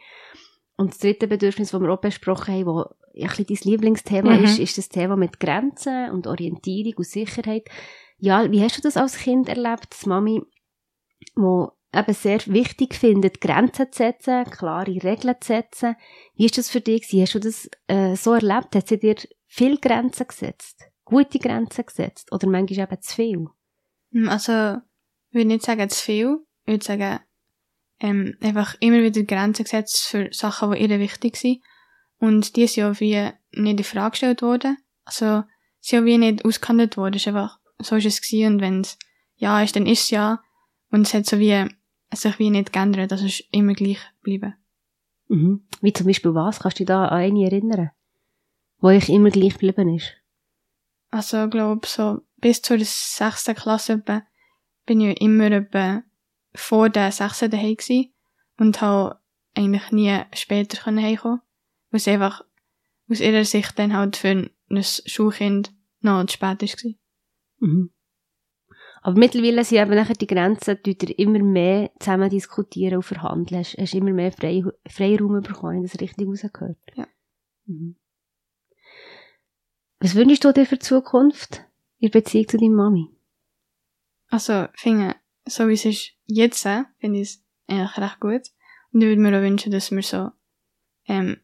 Und 0.77 0.93
das 0.93 0.99
dritte 0.99 1.29
Bedürfnis, 1.29 1.71
das 1.71 1.81
wir 1.81 1.91
auch 1.91 2.01
besprochen 2.01 2.55
haben, 2.55 2.67
wo 2.67 2.85
ein 3.17 3.29
bisschen 3.29 3.47
dein 3.47 3.71
Lieblingsthema 3.73 4.37
Mhm. 4.37 4.45
ist, 4.45 4.59
ist 4.59 4.79
das 4.79 4.89
Thema 4.89 5.17
mit 5.17 5.41
Grenzen 5.41 6.11
und 6.11 6.27
Orientierung 6.27 6.95
und 6.99 7.07
Sicherheit. 7.07 7.69
Ja, 8.19 8.51
wie 8.51 8.63
hast 8.63 8.77
du 8.79 8.83
das 8.83 8.97
als 8.97 9.19
Kind 9.19 9.49
erlebt, 9.49 9.89
dass 9.91 10.07
Mami, 10.07 10.43
wo 11.35 11.73
eben 11.95 12.15
sehr 12.15 12.41
wichtig 12.47 12.95
findet, 12.95 13.41
Grenzen 13.41 13.93
zu 13.93 13.99
setzen, 13.99 14.45
klare 14.51 14.91
Regeln 14.91 15.37
zu 15.41 15.47
setzen. 15.49 15.97
Wie 16.35 16.47
ist 16.47 16.59
das 16.59 16.71
für 16.71 16.81
dich? 16.81 17.07
Hast 17.13 17.35
du 17.35 17.39
das 17.39 17.69
äh, 17.87 18.17
so 18.17 18.33
erlebt? 18.33 18.75
Hat 18.75 18.89
sie 18.89 18.99
dir 18.99 19.15
viel 19.47 19.79
Grenzen 19.79 20.27
gesetzt? 20.27 20.83
Gute 21.05 21.39
Grenzen 21.39 21.87
gesetzt? 21.87 22.33
Oder 22.33 22.49
manchmal 22.49 22.87
eben 22.89 23.01
zu 23.03 23.15
viel? 23.15 23.47
Hm, 24.13 24.29
Also, 24.29 24.79
ich 25.29 25.35
würde 25.35 25.47
nicht 25.49 25.65
sagen 25.65 25.89
zu 25.89 26.03
viel. 26.03 26.39
Ich 26.65 26.73
würde 26.73 26.85
sagen, 26.85 27.21
ähm, 28.01 28.37
einfach 28.41 28.75
immer 28.81 29.01
wieder 29.03 29.23
Grenzen 29.23 29.63
gesetzt 29.65 30.07
für 30.07 30.29
Sachen, 30.33 30.73
die 30.73 30.79
ihr 30.81 30.99
wichtig 30.99 31.37
sind. 31.37 31.61
Und 32.25 32.57
die 32.57 32.67
sind 32.67 32.77
ja 32.77 33.01
wie 33.01 33.31
nicht 33.53 33.79
in 33.79 33.85
Frage 33.85 34.13
gestellt 34.13 34.41
worden. 34.41 34.79
Also, 35.05 35.45
sie 35.81 35.91
sind 35.91 35.99
ja 35.99 36.05
wie 36.07 36.17
nicht 36.17 36.45
ausgehandelt 36.47 36.97
worden. 36.97 37.17
Ist 37.17 37.29
einfach, 37.29 37.59
so 37.79 37.97
ist 37.97 38.07
es 38.07 38.23
gewesen. 38.23 38.55
Und 38.55 38.61
wenn 38.63 38.81
es 38.81 38.99
ja 39.37 39.63
ist, 39.63 39.77
dann 39.77 39.87
ist 39.87 40.05
es 40.05 40.11
ja. 40.11 40.43
Und 40.91 41.03
es 41.03 41.13
hat 41.13 41.27
so 41.27 41.39
wie, 41.39 41.69
es 42.09 42.23
sich 42.23 42.39
wie 42.39 42.49
nicht 42.49 42.73
geändert. 42.73 43.13
Also, 43.13 43.27
es 43.27 43.41
ist 43.41 43.49
immer 43.51 43.75
gleich 43.75 43.99
geblieben. 44.21 44.55
Mhm. 45.29 45.67
Wie 45.83 45.93
zum 45.93 46.07
Beispiel 46.07 46.35
was? 46.35 46.61
Kannst 46.61 46.79
du 46.79 46.85
dich 46.85 46.87
da 46.87 47.09
an 47.09 47.19
eine 47.19 47.45
erinnern? 47.45 47.91
Wo 48.79 48.89
ich 48.89 49.11
immer 49.11 49.29
gleich 49.29 49.53
geblieben 49.53 49.95
ist? 49.95 50.15
Also, 51.11 51.45
ich 51.45 51.51
glaube, 51.51 51.87
so 51.87 52.23
bis 52.39 52.63
zur 52.63 52.79
sechsten 52.81 53.55
Klasse 53.55 54.03
bin 54.87 55.01
ich 55.03 55.21
immer 55.21 55.51
etwa 55.51 56.03
vor 56.55 56.89
der 56.89 57.13
sechsten 57.13 57.51
daheim 57.51 57.77
gsi 57.77 58.15
und 58.57 58.81
habe 58.81 59.19
eigentlich 59.55 59.93
nie 59.93 60.23
später 60.33 60.87
heimkommen, 60.87 61.43
es 61.97 62.09
einfach 62.09 62.45
aus 63.09 63.21
ihrer 63.21 63.45
Sicht 63.45 63.79
dann 63.79 63.97
halt 63.97 64.17
für 64.17 64.29
ein 64.29 64.51
Schulkind 64.83 65.73
noch 66.01 66.25
zu 66.27 66.35
spät 66.35 66.63
ist 66.63 66.77
gsi. 66.77 66.99
Mhm. 67.59 67.91
Aber 69.03 69.19
mittlerweile 69.19 69.65
sind 69.65 69.83
eben 69.83 69.95
nachher 69.95 70.15
die 70.15 70.27
Grenzen, 70.27 70.79
die 70.85 70.97
ihr 70.99 71.19
immer 71.19 71.39
mehr 71.41 71.91
zusammen 72.01 72.31
diskutieren 72.31 72.97
und 72.97 73.03
verhandeln. 73.03 73.61
Hast, 73.61 73.77
hast 73.77 73.95
immer 73.95 74.13
mehr 74.13 74.33
Frei, 74.33 74.63
Freiraum 74.89 75.43
bekommen, 75.43 75.77
wenn 75.77 75.85
ich 75.85 75.93
das 75.93 76.01
richtig 76.01 76.27
rausgehört. 76.27 76.79
Ja. 76.95 77.07
Mhm. 77.67 77.97
Was 80.01 80.15
wünschst 80.15 80.45
du 80.45 80.53
dir 80.53 80.65
für 80.65 80.77
die 80.77 80.87
Zukunft 80.87 81.65
in 81.99 82.11
Beziehung 82.11 82.49
zu 82.49 82.57
deiner 82.57 82.75
Mami? 82.75 83.09
Also, 84.29 84.69
ich 84.75 84.81
finde, 84.81 85.17
so 85.47 85.69
wie 85.69 85.75
es 85.75 85.85
ist 85.85 86.13
jetzt, 86.25 86.63
finde 86.99 87.21
ich 87.21 87.29
es 87.29 87.45
eigentlich 87.67 87.99
recht 87.99 88.21
gut. 88.21 88.43
Und 88.93 89.03
ich 89.03 89.09
würde 89.09 89.21
mir 89.21 89.37
auch 89.37 89.43
wünschen, 89.43 89.71
dass 89.71 89.91
wir 89.91 90.03
so, 90.03 90.31
ähm, 91.07 91.41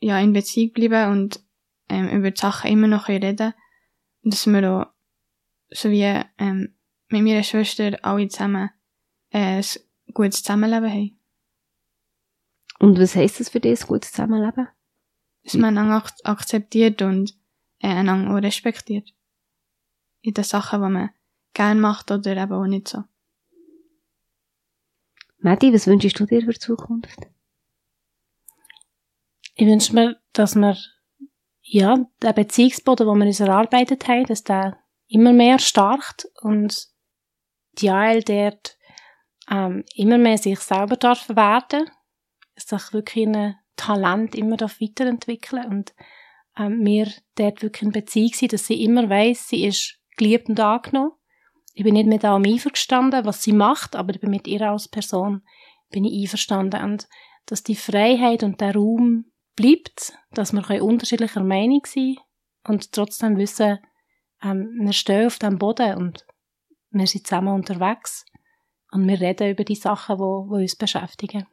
ja, 0.00 0.18
in 0.18 0.32
Beziehung 0.32 0.72
bleiben 0.72 1.12
und, 1.12 1.40
ähm, 1.88 2.08
über 2.08 2.30
die 2.30 2.40
Sachen 2.40 2.70
immer 2.70 2.86
noch 2.86 3.08
reden 3.08 3.54
dass 4.22 4.46
wir 4.46 4.70
auch, 4.70 4.86
so 5.70 5.90
wie, 5.90 6.22
ähm, 6.38 6.74
mit 7.08 7.22
meiner 7.22 7.42
Schwester 7.42 7.98
alle 8.02 8.28
zusammen, 8.28 8.70
äh, 9.30 9.58
ein 9.58 10.14
gutes 10.14 10.42
Zusammenleben 10.42 10.90
haben. 10.90 11.20
Und 12.78 12.98
was 12.98 13.14
heisst 13.14 13.40
das 13.40 13.50
für 13.50 13.60
dich, 13.60 13.82
ein 13.82 13.88
gutes 13.88 14.12
Zusammenleben? 14.12 14.68
Dass 15.44 15.54
man 15.54 15.76
einander 15.76 15.96
ak 15.96 16.12
akzeptiert 16.24 17.02
und, 17.02 17.34
äh, 17.78 17.88
einander 17.88 18.32
auch 18.32 18.42
respektiert. 18.42 19.12
In 20.22 20.34
den 20.34 20.44
Sachen, 20.44 20.82
die 20.82 20.88
man 20.88 21.10
gern 21.54 21.80
macht 21.80 22.10
oder 22.10 22.36
eben 22.36 22.52
auch 22.52 22.66
nicht 22.66 22.88
so. 22.88 23.04
Matti, 25.38 25.72
was 25.72 25.86
wünschst 25.86 26.20
du 26.20 26.26
dir 26.26 26.42
für 26.42 26.52
die 26.52 26.58
Zukunft? 26.58 27.18
Ich 29.54 29.66
wünsche 29.66 29.94
mir, 29.94 30.16
dass 30.32 30.54
wir, 30.54 30.76
ja, 31.62 32.06
den 32.22 32.34
Beziehungsboden, 32.34 33.06
den 33.06 33.18
wir 33.18 33.26
uns 33.26 33.40
erarbeitet 33.40 34.06
haben, 34.08 34.24
dass 34.24 34.44
der 34.44 34.78
immer 35.08 35.32
mehr 35.32 35.58
starkt 35.58 36.28
und 36.42 36.88
die 37.72 37.86
Jael 37.86 38.22
dort 38.22 38.76
ähm, 39.50 39.84
immer 39.94 40.18
mehr 40.18 40.38
sich 40.38 40.60
selber 40.60 40.96
darf 40.96 41.28
werden, 41.28 41.90
sich 42.56 42.92
wirklich 42.92 43.26
ein 43.26 43.56
Talent 43.76 44.34
immer 44.34 44.56
darf 44.56 44.80
weiterentwickeln 44.80 45.66
und 45.66 45.94
ähm, 46.56 46.84
wir 46.84 47.10
dort 47.36 47.62
wirklich 47.62 47.82
in 47.82 47.92
Beziehung 47.92 48.32
sind, 48.34 48.52
dass 48.52 48.66
sie 48.66 48.84
immer 48.84 49.08
weiß, 49.08 49.48
sie 49.48 49.64
ist 49.64 49.98
geliebt 50.16 50.48
und 50.48 50.60
angenommen. 50.60 51.12
Ich 51.74 51.84
bin 51.84 51.94
nicht 51.94 52.06
mit 52.08 52.24
allem 52.24 52.44
einverstanden, 52.44 53.24
was 53.24 53.42
sie 53.42 53.52
macht, 53.52 53.96
aber 53.96 54.14
ich 54.14 54.20
bin 54.20 54.30
mit 54.30 54.46
ihr 54.46 54.62
als 54.62 54.88
Person 54.88 55.42
bin 55.90 56.04
ich 56.04 56.22
einverstanden 56.22 56.82
und 56.84 57.08
dass 57.46 57.62
die 57.62 57.76
Freiheit 57.76 58.42
und 58.42 58.60
der 58.60 58.74
Raum 58.74 59.29
bleibt, 59.56 60.12
dass 60.32 60.52
wir 60.52 60.82
unterschiedlicher 60.82 61.42
Meinung 61.42 61.82
sein 61.86 62.16
und 62.64 62.92
trotzdem 62.92 63.36
wissen, 63.36 63.78
ähm, 64.42 64.78
wir 64.80 64.92
stehen 64.92 65.26
auf 65.26 65.38
dem 65.38 65.58
Boden 65.58 65.96
und 65.96 66.26
wir 66.90 67.06
sind 67.06 67.26
zusammen 67.26 67.54
unterwegs 67.54 68.24
und 68.90 69.06
wir 69.06 69.20
reden 69.20 69.50
über 69.50 69.64
die 69.64 69.74
Sachen, 69.74 70.16
die, 70.16 70.48
die 70.48 70.62
uns 70.62 70.76
beschäftigen. 70.76 71.46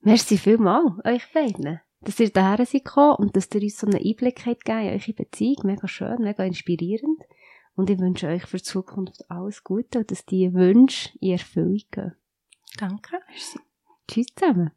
Merci 0.00 0.38
vielmals 0.38 1.04
euch 1.04 1.32
beiden, 1.32 1.80
dass 2.00 2.20
ihr 2.20 2.30
daher 2.30 2.64
seid 2.64 2.86
und 3.18 3.34
dass 3.34 3.52
ihr 3.52 3.62
uns 3.62 3.78
so 3.78 3.86
einen 3.86 3.96
Einblick 3.96 4.46
habt 4.46 4.64
gegeben 4.64 4.88
in 4.88 5.00
eure 5.00 5.12
Beziehung. 5.12 5.62
Mega 5.64 5.88
schön, 5.88 6.22
mega 6.22 6.44
inspirierend. 6.44 7.22
Und 7.74 7.90
ich 7.90 7.98
wünsche 7.98 8.28
euch 8.28 8.46
für 8.46 8.56
die 8.56 8.62
Zukunft 8.62 9.28
alles 9.30 9.64
Gute 9.64 9.98
und 9.98 10.10
dass 10.10 10.24
die 10.24 10.54
Wünsche 10.54 11.10
in 11.20 11.32
Erfüllung 11.32 11.82
gehen. 11.90 12.14
Danke. 12.78 13.20
Tschüss 14.08 14.26
zusammen. 14.34 14.70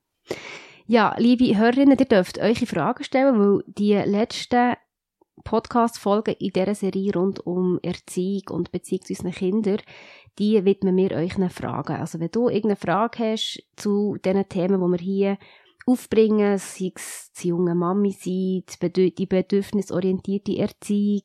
Ja, 0.92 1.14
liebe 1.20 1.56
Hörerinnen, 1.56 2.00
ihr 2.00 2.06
dürft 2.08 2.40
eure 2.40 2.66
Fragen 2.66 3.04
stellen, 3.04 3.38
weil 3.38 3.64
die 3.68 3.94
letzten 3.94 4.74
Podcast-Folgen 5.44 6.34
in 6.40 6.50
dieser 6.50 6.74
Serie 6.74 7.14
rund 7.14 7.46
um 7.46 7.78
Erziehung 7.84 8.42
und 8.50 8.72
Beziehung 8.72 9.04
zu 9.04 9.14
unseren 9.14 9.32
Kindern, 9.32 9.78
die 10.40 10.66
widmen 10.66 10.98
wir 10.98 11.12
euch 11.12 11.36
Fragen. 11.52 11.96
Also 11.96 12.20
wenn 12.20 12.32
du 12.32 12.50
irgendeine 12.50 12.76
Frage 12.76 13.20
hast 13.20 13.62
zu 13.76 14.18
diesen 14.26 14.50
Themen, 14.50 14.82
die 14.82 14.88
wir 14.88 14.98
hier 14.98 15.38
aufbringen, 15.90 16.58
sei 16.58 16.94
es 16.96 17.32
die 17.40 17.50
junge 17.50 17.76
Mami 17.76 18.12
sein, 18.12 18.64
die 19.18 19.26
bedürfnisorientierte 19.26 20.58
Erziehung, 20.58 21.24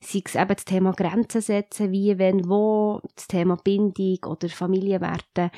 sei 0.00 0.22
es 0.24 0.34
eben 0.34 0.48
das 0.48 0.64
Thema 0.64 0.90
Grenzen 0.92 1.40
setzen, 1.40 1.92
wie, 1.92 2.18
wenn, 2.18 2.48
wo, 2.48 3.00
das 3.14 3.28
Thema 3.28 3.54
Bindung 3.56 4.18
oder 4.26 4.48
Familienwerte, 4.48 5.52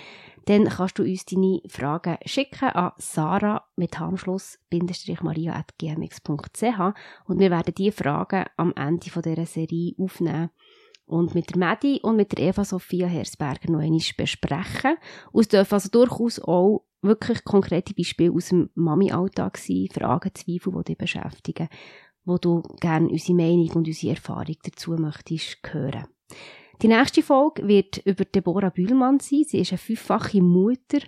dann 0.46 0.68
kannst 0.68 0.98
du 0.98 1.04
uns 1.04 1.24
deine 1.26 1.60
Fragen 1.68 2.16
schicken 2.24 2.70
an 2.70 2.92
sarah 2.98 3.64
mit 3.76 3.98
hamschluss-maria.gmx.ch 3.98 6.94
und 7.26 7.38
wir 7.38 7.50
werden 7.50 7.74
diese 7.76 7.92
Fragen 7.92 8.46
am 8.56 8.72
Ende 8.74 9.00
dieser 9.00 9.46
Serie 9.46 9.94
aufnehmen 9.98 10.48
und 11.10 11.34
mit 11.34 11.50
der 11.50 11.58
Medi 11.58 12.00
und 12.02 12.16
mit 12.16 12.32
der 12.32 12.46
Eva 12.46 12.64
Sophia 12.64 13.06
Hersberger 13.06 13.70
noch 13.70 13.80
einmal 13.80 14.00
besprechen. 14.16 14.96
Es 15.34 15.48
dürfen 15.48 15.74
also 15.74 15.88
durchaus 15.90 16.40
auch 16.40 16.84
wirklich 17.02 17.44
konkrete 17.44 17.94
Beispiele 17.94 18.32
aus 18.32 18.48
dem 18.48 18.70
Mami-Alltag 18.74 19.58
sein, 19.58 19.88
Fragen, 19.92 20.34
Zweifel, 20.34 20.72
die 20.72 20.84
dich 20.84 20.98
beschäftigen, 20.98 21.68
wo 22.24 22.38
du 22.38 22.62
gerne 22.80 23.08
unsere 23.08 23.36
Meinung 23.36 23.70
und 23.70 23.88
unsere 23.88 24.14
Erfahrung 24.14 24.56
dazu 24.62 24.92
möchtest 24.92 25.58
hören. 25.70 26.06
Die 26.82 26.88
nächste 26.88 27.22
Folge 27.22 27.66
wird 27.68 27.98
über 28.06 28.24
Deborah 28.24 28.70
Bühlmann 28.70 29.20
sein. 29.20 29.44
Sie 29.46 29.58
ist 29.58 29.72
eine 29.72 29.78
fünffache 29.78 30.40
Mutter 30.40 31.00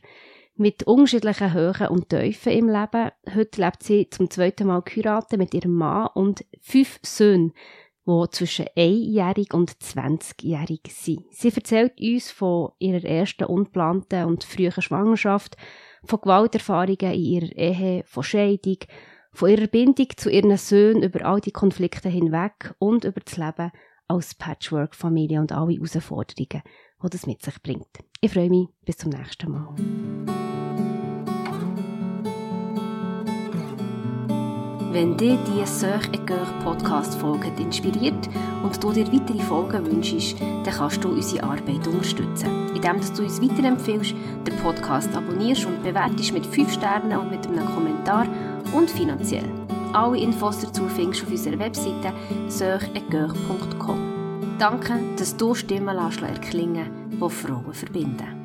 mit 0.54 0.82
unterschiedlichen 0.82 1.54
Höhen 1.54 1.88
und 1.88 2.10
Tiefen 2.10 2.52
im 2.52 2.68
Leben. 2.68 3.10
Heute 3.34 3.60
lebt 3.60 3.82
sie 3.82 4.08
zum 4.10 4.28
zweiten 4.28 4.66
Mal 4.66 4.82
geheiratet 4.82 5.38
mit 5.38 5.54
ihrem 5.54 5.74
Mann 5.74 6.08
und 6.14 6.44
fünf 6.60 7.00
Söhnen, 7.02 7.52
die 8.06 8.24
zwischen 8.30 8.66
einjährig 8.76 9.54
und 9.54 9.70
20-jährig 9.70 10.80
sind. 10.88 11.24
Sie 11.30 11.52
erzählt 11.54 12.00
uns 12.00 12.30
von 12.30 12.72
ihrer 12.78 13.04
ersten 13.04 13.44
unplanten 13.44 14.24
und 14.24 14.44
frühen 14.44 14.72
Schwangerschaft, 14.72 15.56
von 16.04 16.20
Gewalterfahrungen 16.20 17.12
in 17.12 17.20
ihrer 17.20 17.56
Ehe, 17.56 18.04
von 18.04 18.24
Scheidung, 18.24 18.78
von 19.32 19.50
ihrer 19.50 19.68
Bindung 19.68 20.08
zu 20.16 20.30
ihren 20.30 20.56
Söhnen 20.56 21.02
über 21.02 21.24
all 21.24 21.40
die 21.40 21.52
Konflikte 21.52 22.08
hinweg 22.08 22.74
und 22.78 23.04
über 23.04 23.20
das 23.20 23.36
Leben 23.36 23.70
als 24.08 24.34
Patchwork-Familie 24.34 25.40
und 25.40 25.52
alle 25.52 25.74
Herausforderungen, 25.74 26.62
die 27.02 27.08
das 27.10 27.26
mit 27.26 27.42
sich 27.42 27.62
bringt. 27.62 27.98
Ich 28.20 28.32
freue 28.32 28.50
mich, 28.50 28.68
bis 28.84 28.98
zum 28.98 29.10
nächsten 29.10 29.50
Mal. 29.50 29.74
Wenn 34.92 35.16
dich 35.16 35.38
diese 35.46 35.66
Söch 35.66 36.12
Podcast-Folge 36.62 37.50
inspiriert 37.56 38.28
und 38.62 38.84
du 38.84 38.92
dir 38.92 39.10
weitere 39.10 39.40
Folgen 39.40 39.86
wünschst, 39.86 40.38
dann 40.38 40.74
kannst 40.74 41.02
du 41.02 41.08
unsere 41.08 41.44
Arbeit 41.44 41.86
unterstützen, 41.86 42.68
indem 42.74 43.00
du 43.00 43.22
uns 43.22 43.40
weiterempfiehlst, 43.40 44.14
den 44.46 44.56
Podcast 44.56 45.16
abonnierst 45.16 45.64
und 45.64 45.82
bewertest 45.82 46.34
mit 46.34 46.44
5 46.44 46.74
Sternen 46.74 47.18
und 47.18 47.30
mit 47.30 47.46
einem 47.46 47.64
Kommentar 47.74 48.26
und 48.74 48.90
finanziell. 48.90 49.48
Alle 49.94 50.18
Infos 50.18 50.60
dazu 50.60 50.82
findest 50.88 51.22
du 51.22 51.26
auf 51.26 51.32
unserer 51.32 51.58
Webseite 51.58 52.12
söchetgeur.com. 52.48 53.98
Danke, 54.58 55.00
dass 55.16 55.34
du 55.34 55.54
Stimmen 55.54 55.96
erklingen 55.96 56.90
die 57.18 57.30
Frauen 57.30 57.72
verbinden. 57.72 58.41